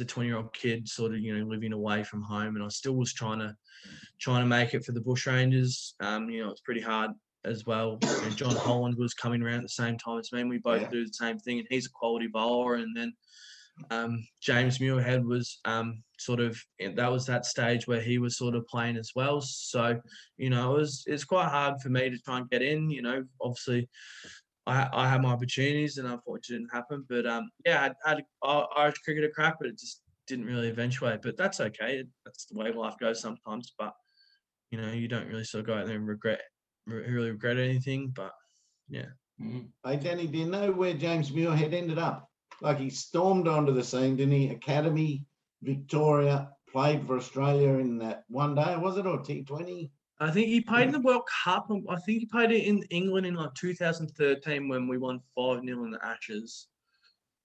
a 0.00 0.04
20 0.04 0.28
year 0.28 0.36
old 0.38 0.52
kid, 0.54 0.88
sort 0.88 1.12
of 1.12 1.18
you 1.20 1.36
know 1.38 1.44
living 1.44 1.72
away 1.72 2.02
from 2.04 2.22
home, 2.22 2.56
and 2.56 2.64
I 2.64 2.68
still 2.68 2.94
was 2.96 3.12
trying 3.12 3.38
to 3.40 3.56
trying 4.20 4.42
to 4.42 4.46
make 4.46 4.74
it 4.74 4.84
for 4.84 4.92
the 4.92 5.00
Bushrangers. 5.00 5.94
Um, 6.00 6.28
you 6.30 6.44
know, 6.44 6.50
it's 6.50 6.60
pretty 6.60 6.80
hard 6.80 7.12
as 7.44 7.64
well. 7.64 7.98
You 8.02 8.08
know, 8.08 8.30
Jon 8.30 8.56
Holland 8.56 8.96
was 8.98 9.14
coming 9.14 9.42
around 9.42 9.56
at 9.56 9.62
the 9.62 9.68
same 9.68 9.96
time 9.96 10.18
as 10.18 10.30
me. 10.32 10.42
And 10.42 10.50
we 10.50 10.58
both 10.58 10.82
Yeah. 10.82 10.90
do 10.90 11.06
the 11.06 11.12
same 11.12 11.38
thing, 11.38 11.58
and 11.58 11.66
he's 11.70 11.86
a 11.86 11.90
quality 11.90 12.26
bowler. 12.26 12.74
And 12.74 12.94
then 12.96 13.12
um, 13.90 14.26
James 14.42 14.78
Muirhead 14.78 15.24
was 15.24 15.58
um, 15.64 16.02
sort 16.18 16.40
of 16.40 16.58
that 16.96 17.10
was 17.10 17.24
that 17.26 17.46
stage 17.46 17.86
where 17.86 18.00
he 18.00 18.18
was 18.18 18.36
sort 18.36 18.54
of 18.54 18.66
playing 18.66 18.96
as 18.98 19.12
well. 19.14 19.40
So 19.40 20.00
you 20.36 20.50
know, 20.50 20.74
it 20.74 20.78
was 20.80 21.04
it's 21.06 21.24
quite 21.24 21.48
hard 21.48 21.80
for 21.82 21.88
me 21.88 22.10
to 22.10 22.18
try 22.18 22.38
and 22.38 22.50
get 22.50 22.62
in. 22.62 22.90
You 22.90 23.02
know, 23.02 23.24
obviously. 23.40 23.88
I, 24.66 24.88
I 24.92 25.08
had 25.08 25.22
my 25.22 25.30
opportunities 25.30 25.98
and 25.98 26.06
unfortunately 26.06 26.56
it 26.56 26.60
didn't 26.60 26.74
happen. 26.74 27.04
But 27.08 27.26
um, 27.26 27.50
yeah, 27.64 27.92
I 28.04 28.08
had 28.08 28.22
a 28.44 28.64
Irish 28.76 28.98
cricket 28.98 29.32
crack, 29.34 29.56
but 29.58 29.68
it 29.68 29.78
just 29.78 30.02
didn't 30.26 30.46
really 30.46 30.68
eventuate. 30.68 31.22
But 31.22 31.36
that's 31.36 31.60
okay. 31.60 32.04
That's 32.24 32.46
the 32.46 32.58
way 32.58 32.72
life 32.72 32.94
goes 33.00 33.20
sometimes. 33.20 33.72
But 33.78 33.94
you 34.70 34.80
know, 34.80 34.92
you 34.92 35.08
don't 35.08 35.28
really 35.28 35.44
sort 35.44 35.60
of 35.60 35.66
go 35.66 35.74
out 35.74 35.86
there 35.86 35.96
and 35.96 36.06
regret 36.06 36.40
really 36.86 37.30
regret 37.30 37.58
anything. 37.58 38.12
But 38.14 38.32
Mm. 39.40 39.68
Hey, 39.84 39.96
Danny, 39.96 40.26
do 40.26 40.38
you 40.38 40.46
know 40.46 40.72
where 40.72 40.94
James 40.94 41.30
Muirhead 41.30 41.72
ended 41.72 41.98
up? 41.98 42.28
Like 42.60 42.78
he 42.78 42.90
stormed 42.90 43.48
onto 43.48 43.72
the 43.72 43.84
scene, 43.84 44.16
didn't 44.16 44.34
he? 44.34 44.50
Academy, 44.50 45.24
Victoria, 45.62 46.50
played 46.70 47.06
for 47.06 47.16
Australia 47.16 47.78
in 47.78 47.98
that 47.98 48.24
one 48.28 48.54
day, 48.54 48.76
was 48.76 48.98
it, 48.98 49.06
or 49.06 49.18
T20? 49.18 49.90
I 50.20 50.30
think 50.30 50.48
he 50.48 50.60
played 50.60 50.86
in 50.86 50.92
the 50.92 51.00
World 51.00 51.22
Cup. 51.44 51.70
I 51.88 51.96
think 51.96 52.20
he 52.20 52.26
played 52.26 52.50
it 52.50 52.64
in 52.64 52.82
England 52.90 53.26
in 53.26 53.34
like 53.34 53.54
2013 53.54 54.68
when 54.68 54.86
we 54.86 54.98
won 54.98 55.20
5 55.34 55.64
0 55.64 55.84
in 55.84 55.90
the 55.90 56.04
Ashes. 56.04 56.68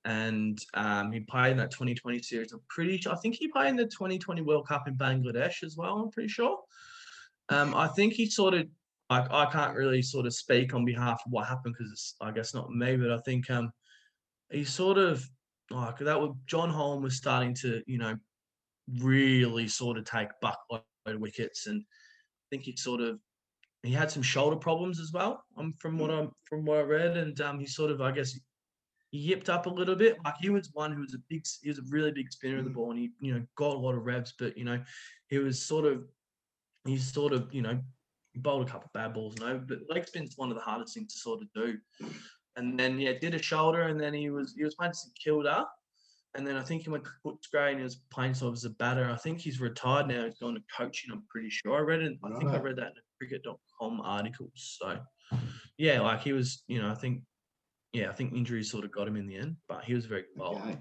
And 0.03 0.59
um, 0.73 1.11
he 1.11 1.21
played 1.21 1.51
in 1.51 1.57
that 1.57 1.71
2020 1.71 2.21
series. 2.21 2.51
I'm 2.51 2.59
pretty 2.67 2.97
sure. 2.97 3.13
I 3.13 3.15
think 3.15 3.35
he 3.35 3.47
played 3.47 3.69
in 3.69 3.77
the 3.77 3.85
2020 3.85 4.41
World 4.41 4.67
Cup 4.67 4.87
in 4.87 4.97
Bangladesh 4.97 5.63
as 5.63 5.77
well. 5.77 5.97
I'm 5.97 6.11
pretty 6.11 6.29
sure. 6.29 6.59
Um, 7.49 7.73
I 7.73 7.87
think 7.87 8.13
he 8.13 8.29
sort 8.29 8.53
of, 8.53 8.67
like, 9.09 9.31
I 9.31 9.45
can't 9.45 9.75
really 9.75 10.01
sort 10.01 10.25
of 10.25 10.35
speak 10.35 10.73
on 10.73 10.83
behalf 10.83 11.21
of 11.25 11.31
what 11.31 11.47
happened 11.47 11.75
because 11.77 11.91
it's, 11.91 12.15
I 12.21 12.31
guess, 12.31 12.53
not 12.53 12.69
me, 12.69 12.97
but 12.97 13.11
I 13.11 13.17
think 13.19 13.49
um, 13.49 13.71
he 14.51 14.63
sort 14.63 14.97
of, 14.97 15.27
like, 15.71 15.97
that 15.99 16.19
was 16.19 16.35
John 16.45 16.69
Holm 16.69 17.01
was 17.01 17.15
starting 17.15 17.55
to, 17.55 17.81
you 17.87 17.97
know, 17.97 18.15
really 18.99 19.67
sort 19.67 19.97
of 19.97 20.05
take 20.05 20.27
buckload 20.43 20.83
wickets 21.17 21.65
and 21.67 21.83
think 22.49 22.63
he 22.63 22.75
sort 22.75 23.01
of 23.01 23.19
he 23.83 23.91
had 23.91 24.09
some 24.09 24.23
shoulder 24.23 24.55
problems 24.55 24.99
as 24.99 25.11
well. 25.13 25.43
Um, 25.57 25.73
from 25.73 25.97
what 25.97 26.11
I'm 26.11 26.31
from 26.45 26.65
what 26.65 26.79
I 26.79 26.81
read, 26.81 27.17
and 27.17 27.39
um, 27.41 27.59
he 27.59 27.65
sort 27.65 27.91
of 27.91 28.01
I 28.01 28.11
guess 28.11 28.37
he 29.11 29.19
yipped 29.19 29.49
up 29.49 29.65
a 29.65 29.69
little 29.69 29.95
bit. 29.95 30.17
Like 30.25 30.35
he 30.39 30.49
was 30.49 30.69
one 30.73 30.91
who 30.91 31.01
was 31.01 31.13
a 31.13 31.19
big, 31.29 31.45
he 31.61 31.69
was 31.69 31.79
a 31.79 31.83
really 31.89 32.11
big 32.11 32.31
spinner 32.31 32.57
of 32.57 32.65
the 32.65 32.71
Mm. 32.71 32.75
ball, 32.75 32.91
and 32.91 32.99
he 32.99 33.11
you 33.19 33.33
know 33.33 33.45
got 33.55 33.75
a 33.75 33.79
lot 33.79 33.95
of 33.95 34.05
reps, 34.05 34.33
but 34.37 34.57
you 34.57 34.65
know 34.65 34.83
he 35.29 35.37
was 35.37 35.63
sort 35.63 35.85
of 35.85 36.05
he 36.85 36.97
sort 36.97 37.33
of 37.33 37.53
you 37.53 37.61
know 37.61 37.79
bowled 38.37 38.67
a 38.67 38.71
couple 38.71 38.87
of 38.87 38.93
bad 38.93 39.13
balls, 39.13 39.35
no, 39.39 39.57
but 39.57 39.79
leg 39.89 40.05
spin's 40.07 40.37
one 40.37 40.49
of 40.49 40.55
the 40.55 40.61
hardest 40.61 40.93
things 40.93 41.13
to 41.13 41.19
sort 41.19 41.41
of 41.41 41.47
do. 41.53 41.77
And 42.57 42.79
then 42.79 42.99
yeah, 42.99 43.13
did 43.19 43.35
a 43.35 43.41
shoulder, 43.41 43.83
and 43.83 43.99
then 43.99 44.13
he 44.13 44.29
was 44.29 44.53
he 44.57 44.63
was 44.63 44.75
playing 44.75 44.93
St 44.93 45.13
Kilda, 45.21 45.65
and 46.35 46.45
then 46.45 46.57
I 46.57 46.63
think 46.63 46.83
he 46.83 46.89
went 46.89 47.05
to 47.05 47.11
Footscray 47.25 47.69
and 47.69 47.77
he 47.77 47.83
was 47.83 48.01
playing 48.11 48.33
sort 48.33 48.49
of 48.49 48.55
as 48.55 48.65
a 48.65 48.71
batter. 48.71 49.09
I 49.09 49.15
think 49.15 49.39
he's 49.39 49.61
retired 49.61 50.07
now. 50.07 50.25
He's 50.25 50.37
gone 50.37 50.55
to 50.55 50.61
coaching. 50.75 51.11
I'm 51.11 51.23
pretty 51.29 51.49
sure. 51.49 51.77
I 51.77 51.79
read 51.79 52.01
it. 52.01 52.17
I 52.23 52.37
think 52.37 52.51
I 52.51 52.57
read 52.57 52.75
that 52.75 52.87
in 52.87 52.97
a 52.97 53.17
cricket.com 53.17 54.01
article. 54.01 54.51
So 54.55 54.99
yeah, 55.77 56.01
like 56.01 56.21
he 56.21 56.33
was, 56.33 56.63
you 56.67 56.81
know, 56.81 56.89
I 56.89 56.95
think 56.95 57.21
yeah, 57.93 58.09
I 58.09 58.13
think 58.13 58.33
injuries 58.33 58.69
sort 58.69 58.83
of 58.83 58.91
got 58.91 59.07
him 59.07 59.15
in 59.15 59.25
the 59.25 59.37
end, 59.37 59.55
but 59.69 59.85
he 59.85 59.93
was 59.93 60.05
a 60.05 60.09
very 60.09 60.23
good 60.23 60.35
bowler. 60.35 60.61
Okay. 60.61 60.77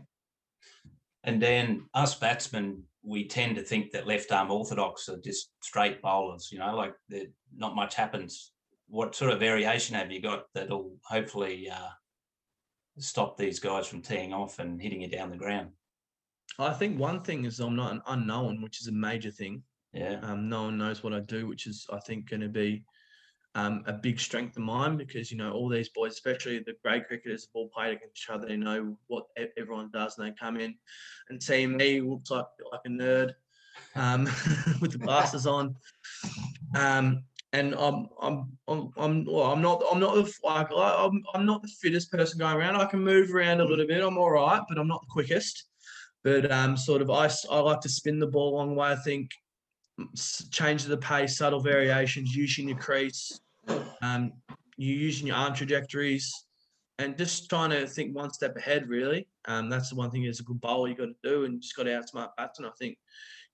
And 1.22 1.40
then 1.40 1.86
us 1.94 2.16
batsmen, 2.16 2.82
we 3.04 3.28
tend 3.28 3.54
to 3.56 3.62
think 3.62 3.92
that 3.92 4.06
left 4.06 4.32
arm 4.32 4.50
orthodox 4.50 5.08
are 5.08 5.20
just 5.20 5.52
straight 5.62 6.02
bowlers, 6.02 6.48
you 6.50 6.58
know, 6.58 6.74
like 6.74 6.94
that 7.10 7.32
not 7.56 7.76
much 7.76 7.94
happens. 7.94 8.52
What 8.88 9.14
sort 9.14 9.30
of 9.30 9.38
variation 9.38 9.94
have 9.94 10.10
you 10.10 10.20
got 10.20 10.44
that'll 10.54 10.96
hopefully 11.04 11.70
uh, 11.70 11.88
stop 12.98 13.36
these 13.36 13.58
guys 13.58 13.86
from 13.86 14.02
teeing 14.02 14.32
off 14.32 14.58
and 14.58 14.80
hitting 14.80 15.02
you 15.02 15.08
down 15.08 15.30
the 15.30 15.36
ground? 15.36 15.70
I 16.58 16.72
think 16.72 16.98
one 16.98 17.22
thing 17.22 17.44
is 17.44 17.60
I'm 17.60 17.76
not 17.76 17.92
an 17.92 18.02
unknown, 18.06 18.62
which 18.62 18.80
is 18.80 18.86
a 18.86 18.92
major 18.92 19.30
thing. 19.30 19.62
Yeah. 19.92 20.20
Um, 20.22 20.48
no 20.48 20.64
one 20.64 20.78
knows 20.78 21.02
what 21.02 21.12
I 21.12 21.20
do, 21.20 21.46
which 21.46 21.66
is 21.66 21.86
I 21.92 21.98
think 22.00 22.28
going 22.28 22.40
to 22.42 22.48
be 22.48 22.84
um, 23.54 23.84
a 23.86 23.92
big 23.92 24.18
strength 24.18 24.56
of 24.56 24.62
mine 24.62 24.96
because 24.96 25.30
you 25.30 25.36
know 25.36 25.52
all 25.52 25.68
these 25.68 25.88
boys, 25.88 26.12
especially 26.12 26.58
the 26.58 26.74
grade 26.82 27.06
cricketers, 27.06 27.44
have 27.44 27.50
all 27.54 27.68
played 27.68 27.96
against 27.96 28.22
each 28.22 28.30
other. 28.30 28.48
They 28.48 28.56
know 28.56 28.96
what 29.06 29.26
everyone 29.56 29.90
does, 29.92 30.18
and 30.18 30.26
they 30.26 30.32
come 30.32 30.58
in 30.58 30.74
and 31.28 31.42
see 31.42 31.66
me 31.66 32.00
looks 32.00 32.30
like 32.30 32.46
like 32.70 32.80
a 32.86 32.88
nerd 32.88 33.34
um, 33.94 34.24
with 34.80 34.92
the 34.92 34.98
glasses 34.98 35.46
on. 35.46 35.76
Um, 36.76 37.24
and 37.54 37.72
I'm 37.76 38.08
I'm 38.20 38.58
I'm 38.66 38.90
I'm, 38.96 39.24
well, 39.24 39.52
I'm 39.52 39.62
not 39.62 39.82
I'm 39.90 40.00
not 40.00 40.16
the 40.16 40.32
like 40.42 40.68
I'm 40.72 41.22
I'm 41.34 41.46
not 41.46 41.62
the 41.62 41.68
fittest 41.68 42.10
person 42.10 42.40
going 42.40 42.56
around. 42.56 42.76
I 42.76 42.86
can 42.86 42.98
move 42.98 43.32
around 43.32 43.60
a 43.60 43.64
little 43.64 43.86
bit. 43.86 44.02
I'm 44.02 44.18
all 44.18 44.32
right, 44.32 44.60
but 44.68 44.76
I'm 44.76 44.88
not 44.88 45.02
the 45.02 45.12
quickest. 45.12 45.66
But 46.24 46.50
um, 46.50 46.76
sort 46.76 47.00
of 47.00 47.10
I 47.10 47.30
I 47.50 47.60
like 47.60 47.80
to 47.82 47.88
spin 47.88 48.18
the 48.18 48.26
ball 48.26 48.54
a 48.54 48.56
long 48.56 48.74
way. 48.74 48.88
I 48.88 48.96
think 48.96 49.30
change 50.50 50.84
the 50.84 50.96
pace, 50.96 51.38
subtle 51.38 51.60
variations, 51.60 52.34
using 52.34 52.68
your 52.68 52.78
crease, 52.78 53.38
um, 54.02 54.32
you 54.76 54.92
using 54.92 55.28
your 55.28 55.36
arm 55.36 55.54
trajectories, 55.54 56.46
and 56.98 57.16
just 57.16 57.48
trying 57.48 57.70
to 57.70 57.86
think 57.86 58.16
one 58.16 58.32
step 58.32 58.56
ahead. 58.56 58.88
Really, 58.88 59.28
um, 59.44 59.70
that's 59.70 59.90
the 59.90 59.96
one 59.96 60.10
thing 60.10 60.26
as 60.26 60.40
a 60.40 60.44
good 60.44 60.60
bowler 60.60 60.88
you 60.88 60.96
got 60.96 61.06
to 61.06 61.14
do, 61.22 61.44
and 61.44 61.62
just 61.62 61.76
got 61.76 61.84
to 61.84 61.90
outsmart 61.90 62.30
batsmen. 62.36 62.68
I 62.68 62.72
think 62.80 62.98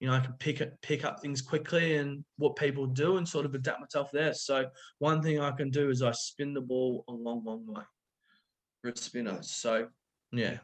you 0.00 0.09
know, 0.09 0.14
I 0.14 0.21
can 0.21 0.33
pick 0.38 0.61
it, 0.62 0.76
pick 0.83 1.04
up 1.04 1.21
things 1.21 1.42
quickly 1.42 1.97
and 1.97 2.25
what 2.38 2.57
people 2.57 2.87
do 2.87 3.19
and 3.19 3.28
sort 3.28 3.45
of 3.45 3.54
adapt 3.54 3.80
myself 3.80 4.11
there. 4.11 4.33
So 4.33 4.66
one 4.99 5.21
thing 5.23 5.38
I 5.40 5.50
can 5.50 5.71
do 5.71 5.90
is 5.90 6.02
I 6.02 6.11
spin 6.12 6.54
the 6.54 6.61
ball 6.62 7.04
a 7.09 7.12
long, 7.12 7.45
long 7.45 7.66
way 7.66 7.83
for 8.83 8.90
a 8.90 8.97
spinner. 8.97 9.38
So 9.42 9.88
yeah, 10.33 10.59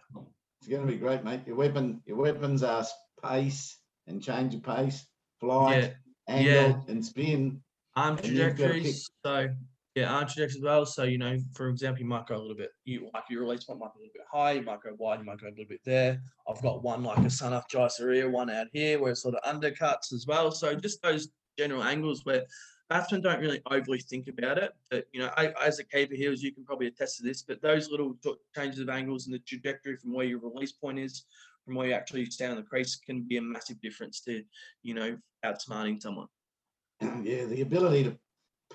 It's 0.60 0.68
going 0.68 0.86
to 0.86 0.90
be 0.92 0.98
great, 0.98 1.22
mate. 1.22 1.42
Your 1.46 1.56
weapon, 1.56 2.00
your 2.06 2.16
weapons 2.16 2.62
are 2.62 2.84
pace 3.22 3.78
and 4.06 4.22
change 4.22 4.54
of 4.54 4.62
pace, 4.62 5.06
flight, 5.38 5.94
yeah, 6.28 6.34
angle, 6.34 6.82
yeah. 6.86 6.92
and 6.92 7.04
spin. 7.04 7.60
arm 7.94 8.16
And 8.16 8.26
you've 8.28 8.56
got 8.56 8.68
to 8.68 8.72
kick- 8.72 8.82
trajectories. 8.82 9.10
So 9.24 9.48
yeah, 9.96 10.12
arm 10.12 10.26
as 10.36 10.58
well. 10.60 10.84
So 10.84 11.04
you 11.04 11.16
know, 11.16 11.38
for 11.54 11.70
example, 11.70 12.00
you 12.00 12.06
might 12.06 12.26
go 12.26 12.36
a 12.36 12.38
little 12.38 12.54
bit. 12.54 12.70
You 12.84 13.08
like 13.14 13.24
your 13.30 13.40
release 13.40 13.64
point 13.64 13.80
might 13.80 13.94
be 13.94 14.00
a 14.00 14.02
little 14.02 14.12
bit 14.12 14.26
high. 14.30 14.52
You 14.52 14.62
might 14.62 14.82
go 14.82 14.94
wide. 14.98 15.20
You 15.20 15.24
might 15.24 15.40
go 15.40 15.48
a 15.48 15.48
little 15.48 15.64
bit 15.64 15.80
there. 15.86 16.20
I've 16.46 16.60
got 16.60 16.82
one 16.82 17.02
like 17.02 17.16
a 17.16 17.22
Sanath 17.22 17.64
Jayasuriya, 17.72 18.30
one 18.30 18.50
out 18.50 18.66
here 18.74 19.00
where 19.00 19.12
it 19.12 19.16
sort 19.16 19.36
of 19.36 19.42
undercuts 19.42 20.12
as 20.12 20.26
well. 20.28 20.50
So 20.52 20.74
just 20.74 21.00
those 21.00 21.28
general 21.58 21.82
angles 21.82 22.26
where 22.26 22.44
batsmen 22.90 23.22
don't 23.22 23.40
really 23.40 23.62
overly 23.70 24.00
think 24.00 24.28
about 24.28 24.58
it. 24.58 24.72
But 24.90 25.06
you 25.14 25.20
know, 25.20 25.30
I, 25.34 25.54
as 25.64 25.78
a 25.78 25.84
keeper 25.84 26.14
here, 26.14 26.30
as 26.30 26.42
you 26.42 26.52
can 26.52 26.66
probably 26.66 26.88
attest 26.88 27.16
to 27.16 27.22
this, 27.22 27.40
but 27.40 27.62
those 27.62 27.90
little 27.90 28.18
changes 28.54 28.80
of 28.80 28.90
angles 28.90 29.24
and 29.24 29.34
the 29.34 29.38
trajectory 29.40 29.96
from 29.96 30.12
where 30.12 30.26
your 30.26 30.40
release 30.40 30.72
point 30.72 30.98
is, 30.98 31.24
from 31.64 31.74
where 31.74 31.88
you 31.88 31.94
actually 31.94 32.26
stand 32.26 32.50
on 32.50 32.58
the 32.58 32.64
crease, 32.64 32.96
can 32.96 33.22
be 33.22 33.38
a 33.38 33.42
massive 33.42 33.80
difference 33.80 34.20
to 34.20 34.42
you 34.82 34.92
know 34.92 35.16
outsmarting 35.42 36.02
someone. 36.02 36.28
yeah, 37.00 37.46
the 37.46 37.62
ability 37.62 38.04
to 38.04 38.18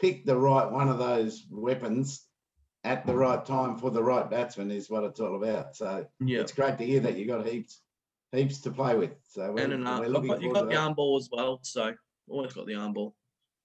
pick 0.02 0.26
the 0.26 0.36
right 0.36 0.70
one 0.70 0.90
of 0.90 0.98
those 0.98 1.46
weapons 1.52 2.26
at 2.84 3.06
the 3.06 3.16
right 3.16 3.46
time 3.46 3.78
for 3.78 3.92
the 3.92 4.02
right 4.02 4.30
batsman 4.30 4.72
is 4.72 4.90
what 4.90 5.04
it's 5.04 5.20
all 5.20 5.36
about. 5.36 5.76
So 5.76 6.08
Yeah. 6.20 6.40
it's 6.42 6.52
great 6.52 6.80
to 6.80 6.86
hear 6.86 7.00
that 7.02 7.16
you 7.16 7.28
got 7.28 7.46
heaps, 7.46 7.84
heaps 8.32 8.60
to 8.62 8.72
play 8.72 8.96
with. 8.96 9.16
So 9.30 9.52
we're, 9.52 9.64
and 9.64 9.74
an 9.74 9.88
arm. 9.88 10.00
we're 10.00 10.06
I've 10.06 10.12
looking 10.12 10.30
got, 10.30 10.42
you 10.42 10.48
forward 10.48 10.62
got 10.62 10.70
the 10.72 10.78
arm 10.78 10.94
ball 10.96 11.18
as 11.18 11.30
well, 11.32 11.60
so 11.62 11.94
always 12.28 12.54
got 12.54 12.66
the 12.66 12.74
arm 12.74 12.94
ball. 12.94 13.16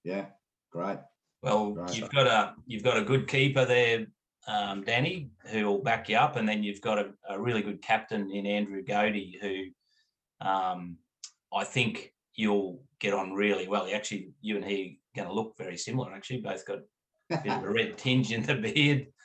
Yeah, 0.03 0.27
great. 0.71 0.99
Well, 1.41 1.73
Right. 1.73 1.95
you've 1.95 2.11
got 2.11 2.27
a 2.27 2.55
you've 2.67 2.83
got 2.83 2.97
a 2.97 3.03
good 3.03 3.27
keeper 3.27 3.65
there, 3.65 4.05
um, 4.47 4.83
Danny, 4.83 5.31
who 5.47 5.65
will 5.65 5.79
back 5.79 6.07
you 6.09 6.17
up, 6.17 6.35
and 6.35 6.47
then 6.47 6.61
you've 6.63 6.81
got 6.81 6.99
a, 6.99 7.13
a 7.29 7.39
really 7.39 7.63
good 7.63 7.81
captain 7.81 8.29
in 8.31 8.45
Andrew 8.45 8.83
Godey, 8.83 9.39
who 9.41 10.47
um, 10.47 10.97
I 11.51 11.63
think 11.63 12.13
you'll 12.35 12.83
get 12.99 13.13
on 13.13 13.33
really 13.33 13.67
well. 13.67 13.87
Actually, 13.91 14.33
you 14.41 14.55
and 14.55 14.65
he 14.65 14.99
going 15.17 15.27
to 15.27 15.35
look 15.35 15.55
very 15.57 15.77
similar. 15.77 16.13
Actually, 16.13 16.41
both 16.41 16.65
got 16.65 16.79
a 17.31 17.37
bit 17.43 17.51
of 17.51 17.63
a 17.63 17.69
red 17.69 17.97
tinge 17.97 18.31
in 18.31 18.43
the 18.43 18.55
beard. 18.55 19.07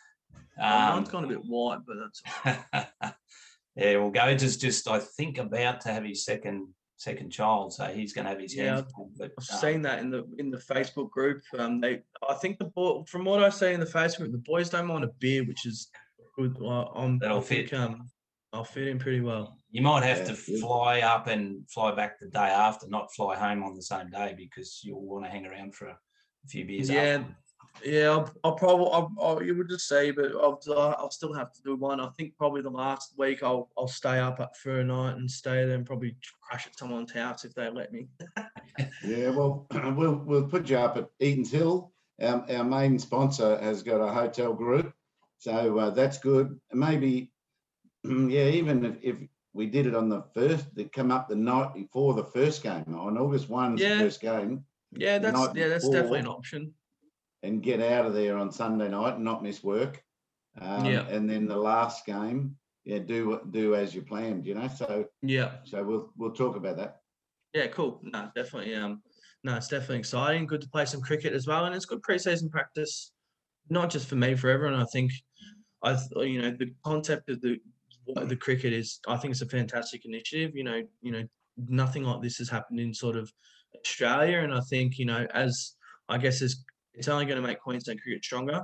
Um, 0.60 0.96
Mine's 0.96 1.08
gone 1.08 1.24
a 1.24 1.28
bit 1.28 1.44
white, 1.46 1.78
but 1.86 1.96
that's 1.96 2.82
yeah, 3.74 3.96
well, 3.96 4.10
Godes 4.10 4.42
is 4.42 4.58
just 4.58 4.86
I 4.86 4.98
think 4.98 5.38
about 5.38 5.80
to 5.82 5.88
have 5.90 6.04
his 6.04 6.26
second 6.26 6.68
second 6.98 7.30
child, 7.30 7.72
so 7.72 7.86
he's 7.86 8.12
going 8.12 8.26
to 8.26 8.30
have 8.32 8.40
his 8.40 8.54
Yeah, 8.54 8.76
hands 8.76 8.92
full. 8.94 9.10
But 9.16 9.32
I've 9.40 9.54
um, 9.54 9.60
seen 9.60 9.82
that 9.82 10.00
in 10.00 10.10
the 10.10 10.24
in 10.38 10.50
the 10.50 10.58
Facebook 10.58 11.10
group. 11.10 11.40
Um, 11.58 11.80
they, 11.80 12.02
I 12.28 12.34
think 12.34 12.58
the 12.58 12.66
boy, 12.66 13.02
from 13.08 13.24
what 13.24 13.42
I 13.42 13.48
see 13.48 13.72
in 13.72 13.80
the 13.80 13.86
Facebook, 13.86 14.30
the 14.30 14.42
boys 14.44 14.68
don't 14.68 14.86
mind 14.86 15.04
a 15.04 15.10
beard, 15.20 15.48
which 15.48 15.64
is 15.66 15.88
good. 16.36 16.54
Uh, 16.60 16.84
I'm, 16.94 17.18
That'll 17.18 17.38
I 17.38 17.42
think, 17.42 17.70
fit. 17.70 17.78
um, 17.78 18.08
I'll 18.52 18.64
fit 18.64 18.88
in 18.88 18.98
pretty 18.98 19.20
well. 19.20 19.56
You 19.70 19.82
might 19.82 20.04
have 20.04 20.18
Yeah, 20.18 20.34
to 20.34 20.34
good. 20.34 20.60
fly 20.60 21.00
up 21.00 21.26
and 21.26 21.68
fly 21.70 21.94
back 21.94 22.20
the 22.20 22.28
day 22.28 22.38
after, 22.38 22.86
not 22.88 23.12
fly 23.14 23.34
home 23.36 23.62
on 23.62 23.74
the 23.74 23.82
same 23.82 24.10
day 24.10 24.34
because 24.36 24.80
you'll 24.84 25.00
want 25.00 25.24
to 25.24 25.30
hang 25.30 25.46
around 25.46 25.74
for 25.74 25.86
a, 25.86 25.92
a 26.44 26.48
few 26.48 26.66
beers. 26.66 26.90
Yeah, 26.90 27.18
after. 27.20 27.36
Yeah, 27.82 28.10
I'll, 28.10 28.30
I'll 28.44 28.54
probably, 28.54 28.90
I'll, 28.92 29.12
I'll, 29.18 29.42
you 29.42 29.56
would 29.56 29.70
just 29.70 29.88
say, 29.88 30.10
but 30.10 30.32
I'll, 30.32 30.60
I'll 30.98 31.10
still 31.10 31.32
have 31.32 31.52
to 31.54 31.62
do 31.62 31.74
one. 31.76 32.00
I 32.00 32.10
think 32.18 32.36
probably 32.36 32.60
the 32.60 32.68
last 32.68 33.14
week 33.16 33.42
I'll, 33.42 33.70
I'll 33.78 33.88
stay 33.88 34.18
up 34.18 34.54
for 34.56 34.80
a 34.80 34.84
night 34.84 35.16
and 35.16 35.30
stay 35.30 35.64
there 35.64 35.76
and 35.76 35.86
probably 35.86 36.14
crash 36.46 36.66
at 36.66 36.78
someone's 36.78 37.12
house 37.12 37.46
if 37.46 37.54
they 37.54 37.70
let 37.70 37.92
me. 37.92 38.08
Yeah, 39.04 39.30
well, 39.30 39.66
we'll 39.96 40.14
we'll 40.14 40.48
put 40.48 40.70
you 40.70 40.78
up 40.78 40.96
at 40.96 41.08
Eaton's 41.20 41.50
Hill. 41.50 41.92
Our, 42.22 42.46
our 42.50 42.64
main 42.64 42.98
sponsor 42.98 43.58
has 43.60 43.82
got 43.82 44.00
a 44.00 44.12
hotel 44.12 44.54
group, 44.54 44.92
so 45.38 45.78
uh, 45.78 45.90
that's 45.90 46.18
good. 46.18 46.58
Maybe, 46.72 47.32
yeah, 48.04 48.48
even 48.48 48.84
if, 48.84 48.96
if 49.02 49.16
we 49.52 49.66
did 49.66 49.86
it 49.86 49.94
on 49.94 50.08
the 50.08 50.22
first, 50.34 50.74
they 50.74 50.84
come 50.84 51.10
up 51.10 51.28
the 51.28 51.36
night 51.36 51.74
before 51.74 52.14
the 52.14 52.24
first 52.24 52.62
game 52.62 52.94
on 52.94 53.18
August 53.18 53.48
one's 53.48 53.80
the 53.80 53.88
Yeah. 53.88 53.98
first 53.98 54.20
game, 54.20 54.64
Yeah, 54.92 55.18
that's 55.18 55.54
yeah, 55.54 55.68
that's 55.68 55.88
definitely 55.88 56.20
an 56.20 56.26
option. 56.26 56.74
and 57.42 57.62
get 57.62 57.80
out 57.80 58.06
of 58.06 58.14
there 58.14 58.36
on 58.36 58.52
Sunday 58.52 58.88
night 58.88 59.14
and 59.16 59.24
not 59.24 59.42
miss 59.42 59.62
work. 59.64 60.02
Um, 60.60 60.86
Yeah. 60.86 61.06
And 61.08 61.28
then 61.28 61.46
the 61.46 61.56
last 61.56 62.04
game, 62.06 62.58
yeah, 62.84 62.98
do 62.98 63.40
do 63.50 63.74
as 63.74 63.94
you 63.94 64.02
planned, 64.02 64.46
you 64.46 64.54
know. 64.54 64.68
So 64.68 65.06
Yeah, 65.22 65.58
so 65.64 65.82
we'll 65.84 66.12
we'll 66.16 66.32
talk 66.32 66.56
about 66.56 66.76
that. 66.76 67.00
yeah, 67.54 67.68
cool. 67.68 68.00
No, 68.02 68.30
definitely. 68.34 68.74
Um, 68.74 69.02
no, 69.44 69.56
it's 69.56 69.68
definitely 69.68 69.98
exciting. 69.98 70.46
Good 70.46 70.62
to 70.62 70.68
play 70.68 70.84
some 70.86 71.00
cricket 71.02 71.32
as 71.32 71.46
well, 71.46 71.64
and 71.66 71.74
it's 71.74 71.84
good 71.86 72.02
preseason 72.02 72.50
practice, 72.50 73.12
not 73.68 73.90
just 73.90 74.08
for 74.08 74.16
me, 74.16 74.34
for 74.36 74.50
everyone. 74.50 74.78
I 74.80 74.86
think, 74.92 75.12
I 75.82 75.98
you 76.16 76.40
know, 76.42 76.50
the 76.50 76.74
concept 76.84 77.28
of 77.30 77.40
the 77.40 77.58
what 78.04 78.28
the 78.28 78.36
cricket 78.36 78.72
is. 78.72 79.00
I 79.06 79.16
think 79.16 79.32
it's 79.32 79.42
a 79.42 79.46
fantastic 79.46 80.04
initiative. 80.04 80.54
You 80.54 80.64
know, 80.64 80.82
you 81.00 81.12
know, 81.12 81.24
nothing 81.68 82.04
like 82.04 82.22
this 82.22 82.38
has 82.38 82.48
happened 82.48 82.80
in 82.80 82.94
sort 82.94 83.16
of 83.16 83.32
Australia, 83.76 84.40
and 84.40 84.54
I 84.54 84.60
think 84.60 84.98
you 84.98 85.06
know, 85.06 85.26
as 85.34 85.74
I 86.08 86.18
guess 86.18 86.42
is 86.42 86.64
it's 86.94 87.08
only 87.08 87.24
going 87.24 87.40
to 87.40 87.46
make 87.46 87.60
Queensland 87.60 88.00
cricket 88.02 88.24
stronger. 88.24 88.62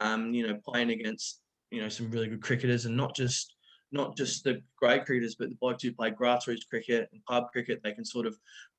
Um, 0.00 0.34
you 0.34 0.46
know, 0.46 0.58
playing 0.66 0.90
against 0.90 1.40
you 1.70 1.80
know 1.80 1.88
some 1.88 2.10
really 2.10 2.28
good 2.28 2.42
cricketers, 2.42 2.86
and 2.86 2.96
not 2.96 3.14
just 3.14 3.54
not 3.92 4.16
just 4.16 4.42
the 4.44 4.60
great 4.76 5.04
cricketers, 5.04 5.36
but 5.38 5.50
the 5.50 5.56
blokes 5.56 5.82
who 5.82 5.92
play 5.92 6.10
grassroots 6.10 6.68
cricket 6.68 7.08
and 7.12 7.24
pub 7.24 7.44
cricket. 7.52 7.80
They 7.82 7.92
can 7.92 8.04
sort 8.04 8.26
of 8.26 8.36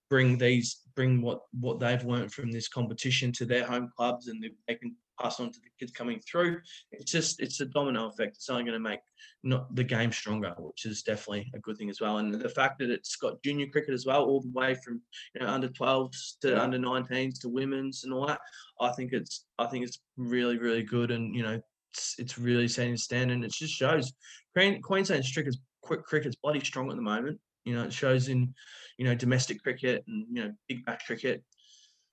bring 0.09 0.37
these 0.37 0.81
bring 0.95 1.21
what 1.21 1.41
what 1.59 1.79
they've 1.79 2.03
learned 2.03 2.33
from 2.33 2.51
this 2.51 2.67
competition 2.67 3.31
to 3.33 3.45
their 3.45 3.65
home 3.65 3.89
clubs, 3.95 4.27
and 4.27 4.43
they 4.67 4.75
can 4.75 4.95
pass 5.23 5.39
on 5.39 5.51
to 5.51 5.59
the 5.59 5.69
kids 5.79 5.91
coming 5.91 6.19
through. 6.19 6.59
It's 6.91 7.11
just 7.11 7.41
it's 7.41 7.61
a 7.61 7.65
domino 7.65 8.07
effect. 8.07 8.35
It's 8.35 8.49
only 8.49 8.63
going 8.63 8.73
to 8.73 8.79
make 8.79 8.99
not 9.43 9.73
the 9.75 9.83
game 9.83 10.11
stronger, 10.11 10.53
which 10.57 10.85
is 10.85 11.03
definitely 11.03 11.51
a 11.55 11.59
good 11.59 11.77
thing 11.77 11.89
as 11.89 12.01
well. 12.01 12.17
And 12.17 12.33
the 12.33 12.49
fact 12.49 12.79
that 12.79 12.89
it's 12.89 13.15
got 13.15 13.41
junior 13.43 13.67
cricket 13.67 13.93
as 13.93 14.05
well, 14.05 14.23
all 14.23 14.41
the 14.41 14.51
way 14.51 14.75
from 14.75 15.01
you 15.35 15.41
know 15.41 15.51
under 15.51 15.69
12s 15.69 16.39
to 16.41 16.61
under 16.61 16.77
19s 16.77 17.39
to 17.41 17.49
women's 17.49 18.03
and 18.03 18.13
all 18.13 18.27
that. 18.27 18.39
I 18.81 18.91
think 18.91 19.13
it's 19.13 19.45
I 19.57 19.67
think 19.67 19.85
it's 19.85 19.99
really 20.17 20.57
really 20.57 20.83
good, 20.83 21.11
and 21.11 21.35
you 21.35 21.43
know 21.43 21.59
it's, 21.93 22.15
it's 22.17 22.37
really 22.37 22.67
setting 22.67 22.97
standard. 22.97 23.35
And 23.35 23.45
it 23.45 23.51
just 23.51 23.73
shows 23.73 24.11
Queen, 24.55 24.81
Queensland's 24.81 25.31
cricket's 25.31 25.57
quick 25.81 26.03
cricket's 26.03 26.35
bloody 26.35 26.59
strong 26.59 26.89
at 26.89 26.95
the 26.95 27.01
moment. 27.01 27.39
You 27.65 27.75
know, 27.75 27.83
it 27.83 27.93
shows 27.93 28.27
in 28.27 28.53
you 28.97 29.05
know 29.05 29.15
domestic 29.15 29.61
cricket 29.63 30.03
and 30.07 30.25
you 30.31 30.43
know 30.43 30.51
big 30.67 30.85
bash 30.85 31.05
cricket. 31.05 31.43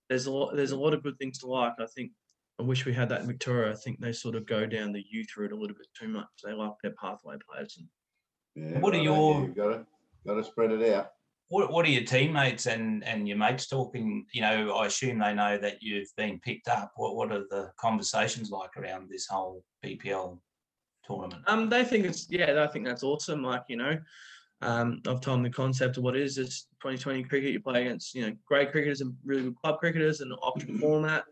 There's 0.08 0.26
a 0.26 0.32
lot 0.32 0.56
there's 0.56 0.72
a 0.72 0.78
lot 0.78 0.94
of 0.94 1.02
good 1.02 1.18
things 1.18 1.38
to 1.38 1.46
like. 1.46 1.74
I 1.78 1.86
think 1.94 2.12
I 2.60 2.62
wish 2.62 2.84
we 2.84 2.92
had 2.92 3.08
that 3.08 3.22
in 3.22 3.26
Victoria. 3.26 3.72
I 3.72 3.74
think 3.74 4.00
they 4.00 4.12
sort 4.12 4.34
of 4.34 4.44
go 4.44 4.66
down 4.66 4.92
the 4.92 5.04
youth 5.08 5.28
route 5.36 5.52
a 5.52 5.56
little 5.56 5.76
bit 5.76 5.86
too 5.98 6.08
much. 6.08 6.28
They 6.44 6.52
like 6.52 6.72
their 6.82 6.92
pathway 7.00 7.36
players. 7.48 7.78
And 7.78 8.72
Yeah, 8.74 8.80
What 8.80 8.94
are 8.94 8.98
your- 8.98 9.40
You've 9.42 9.56
got 9.56 9.68
to 9.70 9.86
got 10.26 10.34
to 10.34 10.44
spread 10.44 10.70
it 10.70 10.92
out. 10.92 11.12
What, 11.48 11.72
what 11.72 11.86
are 11.86 11.90
your 11.90 12.04
teammates 12.04 12.66
and, 12.66 13.02
and 13.04 13.26
your 13.26 13.38
mates 13.38 13.66
talking? 13.66 14.26
You 14.32 14.42
know, 14.42 14.72
I 14.72 14.86
assume 14.86 15.18
they 15.18 15.32
know 15.34 15.56
that 15.58 15.82
you've 15.82 16.14
been 16.16 16.38
picked 16.38 16.68
up. 16.68 16.92
What 16.96 17.16
what 17.16 17.32
are 17.32 17.44
the 17.50 17.72
conversations 17.80 18.50
like 18.50 18.76
around 18.76 19.08
this 19.08 19.26
whole 19.26 19.64
BPL 19.84 20.38
tournament? 21.04 21.42
Um, 21.46 21.68
they 21.70 21.82
think 21.84 22.04
it's 22.04 22.26
yeah, 22.30 22.62
I 22.62 22.66
think 22.70 22.84
that's 22.84 23.02
awesome. 23.02 23.42
Like 23.42 23.64
you 23.68 23.76
know, 23.78 23.98
um, 24.62 25.00
I've 25.08 25.20
told 25.20 25.38
them 25.38 25.42
the 25.42 25.50
concept 25.50 25.96
of 25.96 26.04
what 26.04 26.14
it 26.14 26.22
is. 26.22 26.38
It's 26.38 26.66
2020 26.82 27.24
cricket. 27.24 27.52
You 27.52 27.60
play 27.60 27.80
against 27.86 28.14
you 28.14 28.22
know 28.28 28.36
great 28.46 28.70
cricketers 28.70 29.00
and 29.00 29.14
really 29.24 29.44
good 29.44 29.56
club 29.56 29.78
cricketers, 29.80 30.20
and 30.20 30.32
option 30.42 30.78
format. 30.80 31.24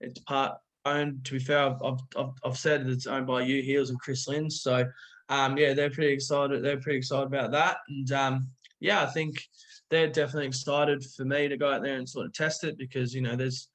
It's 0.00 0.20
part 0.20 0.56
owned. 0.86 1.24
To 1.26 1.32
be 1.32 1.38
fair, 1.38 1.60
I've 1.60 2.00
I've, 2.16 2.30
I've, 2.44 2.58
said 2.58 2.86
it's 2.86 3.06
owned 3.06 3.26
by 3.26 3.42
you 3.42 3.62
Heels 3.62 3.90
and 3.90 4.00
Chris 4.00 4.26
Lynn. 4.28 4.50
So, 4.50 4.86
um, 5.28 5.58
yeah, 5.58 5.74
they're 5.74 5.90
pretty 5.90 6.12
excited. 6.12 6.64
They're 6.64 6.80
pretty 6.80 6.98
excited 6.98 7.26
about 7.26 7.50
that, 7.52 7.78
and 7.88 8.12
um, 8.12 8.48
yeah, 8.80 9.02
I 9.02 9.06
think 9.06 9.42
they're 9.90 10.08
definitely 10.08 10.46
excited 10.46 11.04
for 11.16 11.24
me 11.24 11.48
to 11.48 11.56
go 11.56 11.70
out 11.70 11.82
there 11.82 11.96
and 11.96 12.08
sort 12.08 12.26
of 12.26 12.32
test 12.32 12.64
it 12.64 12.76
because 12.78 13.14
you 13.14 13.20
know 13.20 13.36
there's 13.36 13.68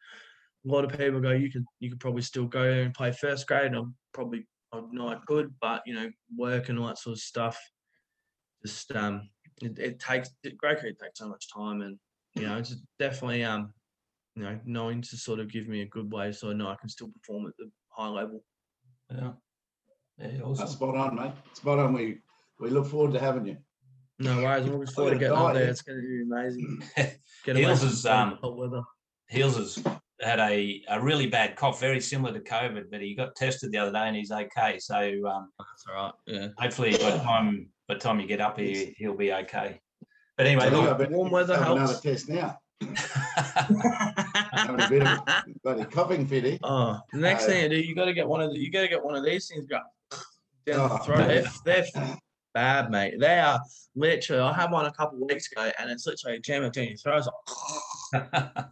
a 0.65 0.71
lot 0.71 0.83
of 0.83 0.97
people 0.97 1.19
go 1.19 1.31
you 1.31 1.51
could 1.51 1.65
you 1.79 1.89
could 1.89 1.99
probably 1.99 2.21
still 2.21 2.45
go 2.45 2.63
there 2.63 2.83
and 2.83 2.93
play 2.93 3.11
first 3.11 3.47
grade 3.47 3.67
and 3.67 3.75
I'm 3.75 3.95
probably 4.13 4.45
I 4.73 4.81
know 4.91 5.07
I 5.07 5.17
could 5.25 5.53
but 5.61 5.81
you 5.85 5.93
know 5.93 6.09
work 6.37 6.69
and 6.69 6.77
all 6.77 6.87
that 6.87 6.97
sort 6.97 7.13
of 7.13 7.19
stuff 7.19 7.57
just 8.65 8.93
um 8.95 9.29
it, 9.61 9.77
it 9.79 9.99
takes 9.99 10.29
great 10.57 10.79
cricket 10.79 10.99
takes 10.99 11.19
so 11.19 11.29
much 11.29 11.51
time 11.53 11.81
and 11.81 11.97
you 12.35 12.43
know 12.43 12.57
it's 12.57 12.75
definitely 12.99 13.43
um 13.43 13.73
you 14.35 14.43
know, 14.43 14.59
knowing 14.65 15.01
to 15.01 15.17
sort 15.17 15.39
of 15.39 15.51
give 15.51 15.67
me 15.67 15.81
a 15.81 15.87
good 15.87 16.11
way 16.11 16.31
so 16.31 16.49
I 16.49 16.53
know 16.53 16.69
I 16.69 16.75
can 16.75 16.89
still 16.89 17.09
perform 17.09 17.47
at 17.47 17.53
the 17.57 17.69
high 17.89 18.07
level. 18.07 18.43
Yeah. 19.11 19.31
Yeah, 20.17 20.53
That's 20.55 20.73
spot 20.73 20.95
on, 20.95 21.15
mate. 21.15 21.31
Spot 21.53 21.79
on. 21.79 21.93
We 21.93 22.19
we 22.59 22.69
look 22.69 22.85
forward 22.85 23.13
to 23.13 23.19
having 23.19 23.47
you. 23.47 23.57
No 24.19 24.37
worries. 24.43 24.65
I'm 24.65 24.73
looking 24.73 24.93
forward 24.93 25.11
to 25.13 25.19
getting 25.19 25.37
up 25.37 25.53
there. 25.53 25.69
It's 25.69 25.81
going 25.81 25.99
to 25.99 26.07
be 26.07 26.21
amazing. 26.21 26.83
Get 27.43 27.55
Heels 27.55 27.79
from 27.79 27.89
is, 27.89 28.05
um, 28.05 28.37
hot 28.41 28.55
weather. 28.55 28.83
Heels 29.29 29.57
has 29.57 29.83
had 30.21 30.39
a, 30.39 30.83
a 30.89 31.01
really 31.01 31.25
bad 31.25 31.55
cough, 31.55 31.79
very 31.79 31.99
similar 31.99 32.31
to 32.33 32.39
COVID, 32.39 32.91
but 32.91 33.01
he 33.01 33.15
got 33.15 33.35
tested 33.35 33.71
the 33.71 33.79
other 33.79 33.91
day 33.91 34.07
and 34.07 34.15
he's 34.15 34.31
okay. 34.31 34.77
So 34.77 34.95
um, 34.97 35.49
That's 35.57 35.85
all 35.89 35.95
right. 35.95 36.13
Yeah. 36.27 36.49
hopefully 36.57 36.91
by 36.91 37.11
the 37.11 37.23
time 37.23 37.69
by 37.87 37.95
time 37.95 38.19
you 38.19 38.27
get 38.27 38.41
up 38.41 38.59
here, 38.59 38.91
he'll 38.97 39.17
be 39.17 39.33
okay. 39.33 39.81
But 40.37 40.45
anyway, 40.45 40.67
I 40.67 40.69
think 40.69 40.87
I 40.87 40.97
look, 40.97 41.09
warm 41.09 41.31
weather 41.31 41.57
have 41.57 41.71
another 41.71 41.99
test 42.01 42.29
now. 42.29 42.59
Having 44.51 44.81
a 44.81 44.89
bit 44.89 45.01
of 45.01 45.07
a 45.07 45.43
bloody 45.63 45.85
coughing 45.85 46.25
fit 46.27 46.43
here. 46.43 46.59
Oh, 46.63 46.99
the 47.13 47.19
next 47.19 47.43
Uh, 47.45 47.47
thing 47.47 47.63
you 47.63 47.69
do, 47.69 47.75
you 47.77 47.95
got 47.95 48.05
to 48.05 48.13
get 48.13 48.27
one 48.27 48.41
of 48.41 48.51
the, 48.51 48.59
you 48.59 48.71
got 48.71 48.81
to 48.81 48.87
get 48.87 49.03
one 49.03 49.15
of 49.15 49.23
these 49.23 49.47
things 49.47 49.65
go 49.65 49.79
down 50.65 50.89
the 50.89 50.95
Oh, 50.95 50.97
throat. 50.97 51.27
They're, 51.65 51.83
they're 51.93 52.17
bad, 52.53 52.91
mate. 52.91 53.15
They 53.19 53.39
are 53.39 53.59
literally. 53.95 54.41
I 54.41 54.53
had 54.53 54.71
one 54.71 54.85
a 54.85 54.91
couple 54.91 55.21
of 55.23 55.29
weeks 55.29 55.51
ago, 55.51 55.71
and 55.79 55.89
it's 55.89 56.05
literally 56.05 56.39
jamming 56.41 56.71
down 56.71 56.87
your 56.87 56.97
throat. 56.97 57.25
Like, 58.13 58.23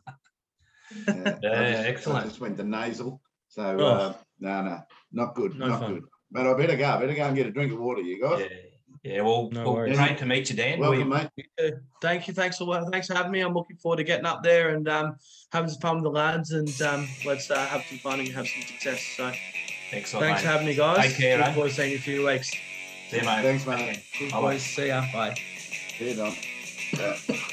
Yeah, 1.08 1.38
Yeah, 1.42 1.72
just- 1.74 1.88
excellent. 1.88 2.26
I 2.26 2.28
just 2.28 2.40
went 2.42 2.58
to 2.58 2.64
nasal. 2.64 3.22
So 3.48 3.64
Oh. 3.80 3.86
uh, 3.86 4.14
no, 4.40 4.62
no, 4.64 4.80
not 5.12 5.36
good, 5.36 5.56
No 5.58 5.68
not 5.68 5.80
fun. 5.82 5.94
good. 5.96 6.04
But 6.32 6.46
I 6.48 6.54
better 6.56 6.76
go. 6.76 6.86
I 6.90 7.00
better 7.00 7.14
go 7.16 7.24
and 7.26 7.36
get 7.36 7.48
a 7.48 7.52
drink 7.52 7.72
of 7.74 7.80
water. 7.80 8.02
You 8.02 8.22
guys, 8.22 8.42
yeah, 8.42 8.48
yeah. 9.04 9.22
Well, 9.22 9.50
No 9.52 9.64
well 9.64 9.74
worries. 9.76 9.98
great 9.98 10.18
to 10.20 10.26
meet 10.26 10.50
you, 10.50 10.56
Dan. 10.56 10.80
We- 10.80 10.88
welcome, 10.88 11.10
mate. 11.10 11.30
Yeah, 11.60 11.70
Thank 12.02 12.28
you. 12.28 12.34
Thanks 12.34 12.58
for 12.58 12.90
thanks 12.92 13.08
for 13.08 13.14
having 13.16 13.32
me. 13.32 13.42
I'm 13.42 13.54
looking 13.54 13.78
forward 13.78 13.98
to 13.98 14.04
getting 14.04 14.26
up 14.26 14.44
there 14.44 14.70
and 14.76 14.88
um, 14.88 15.16
having 15.52 15.70
some 15.70 15.82
fun 15.82 15.96
with 15.96 16.04
the 16.06 16.12
lads, 16.12 16.52
and 16.52 16.82
um, 16.82 17.08
let's 17.26 17.50
uh, 17.52 17.66
have 17.68 17.84
some 17.90 17.98
fun 18.00 18.20
and 18.20 18.30
have 18.30 18.48
some 18.48 18.62
success. 18.64 19.02
So 19.18 19.32
excellent. 19.92 20.26
thanks 20.26 20.42
for 20.42 20.48
having 20.48 20.68
me, 20.68 20.76
guys. 20.76 20.98
Take 21.08 21.18
care, 21.18 21.38
Look 21.38 21.48
eh? 21.48 21.54
forward 21.54 21.70
to 21.70 21.76
seeing 21.76 21.90
you 21.90 21.96
in 21.96 22.02
a 22.02 22.04
few 22.04 22.26
weeks. 22.26 22.50
See 22.50 23.18
you, 23.18 23.24
mate. 23.24 23.42
Thanks, 23.42 23.66
mate. 23.66 24.04
Good 24.20 24.32
Bye-bye. 24.32 24.42
boys. 24.42 24.62
See 24.64 24.88
ya. 24.88 25.04
Bye. 25.14 25.36
See 25.98 26.10
you, 26.10 26.16
Don. 26.16 26.36
Yeah. 26.98 27.50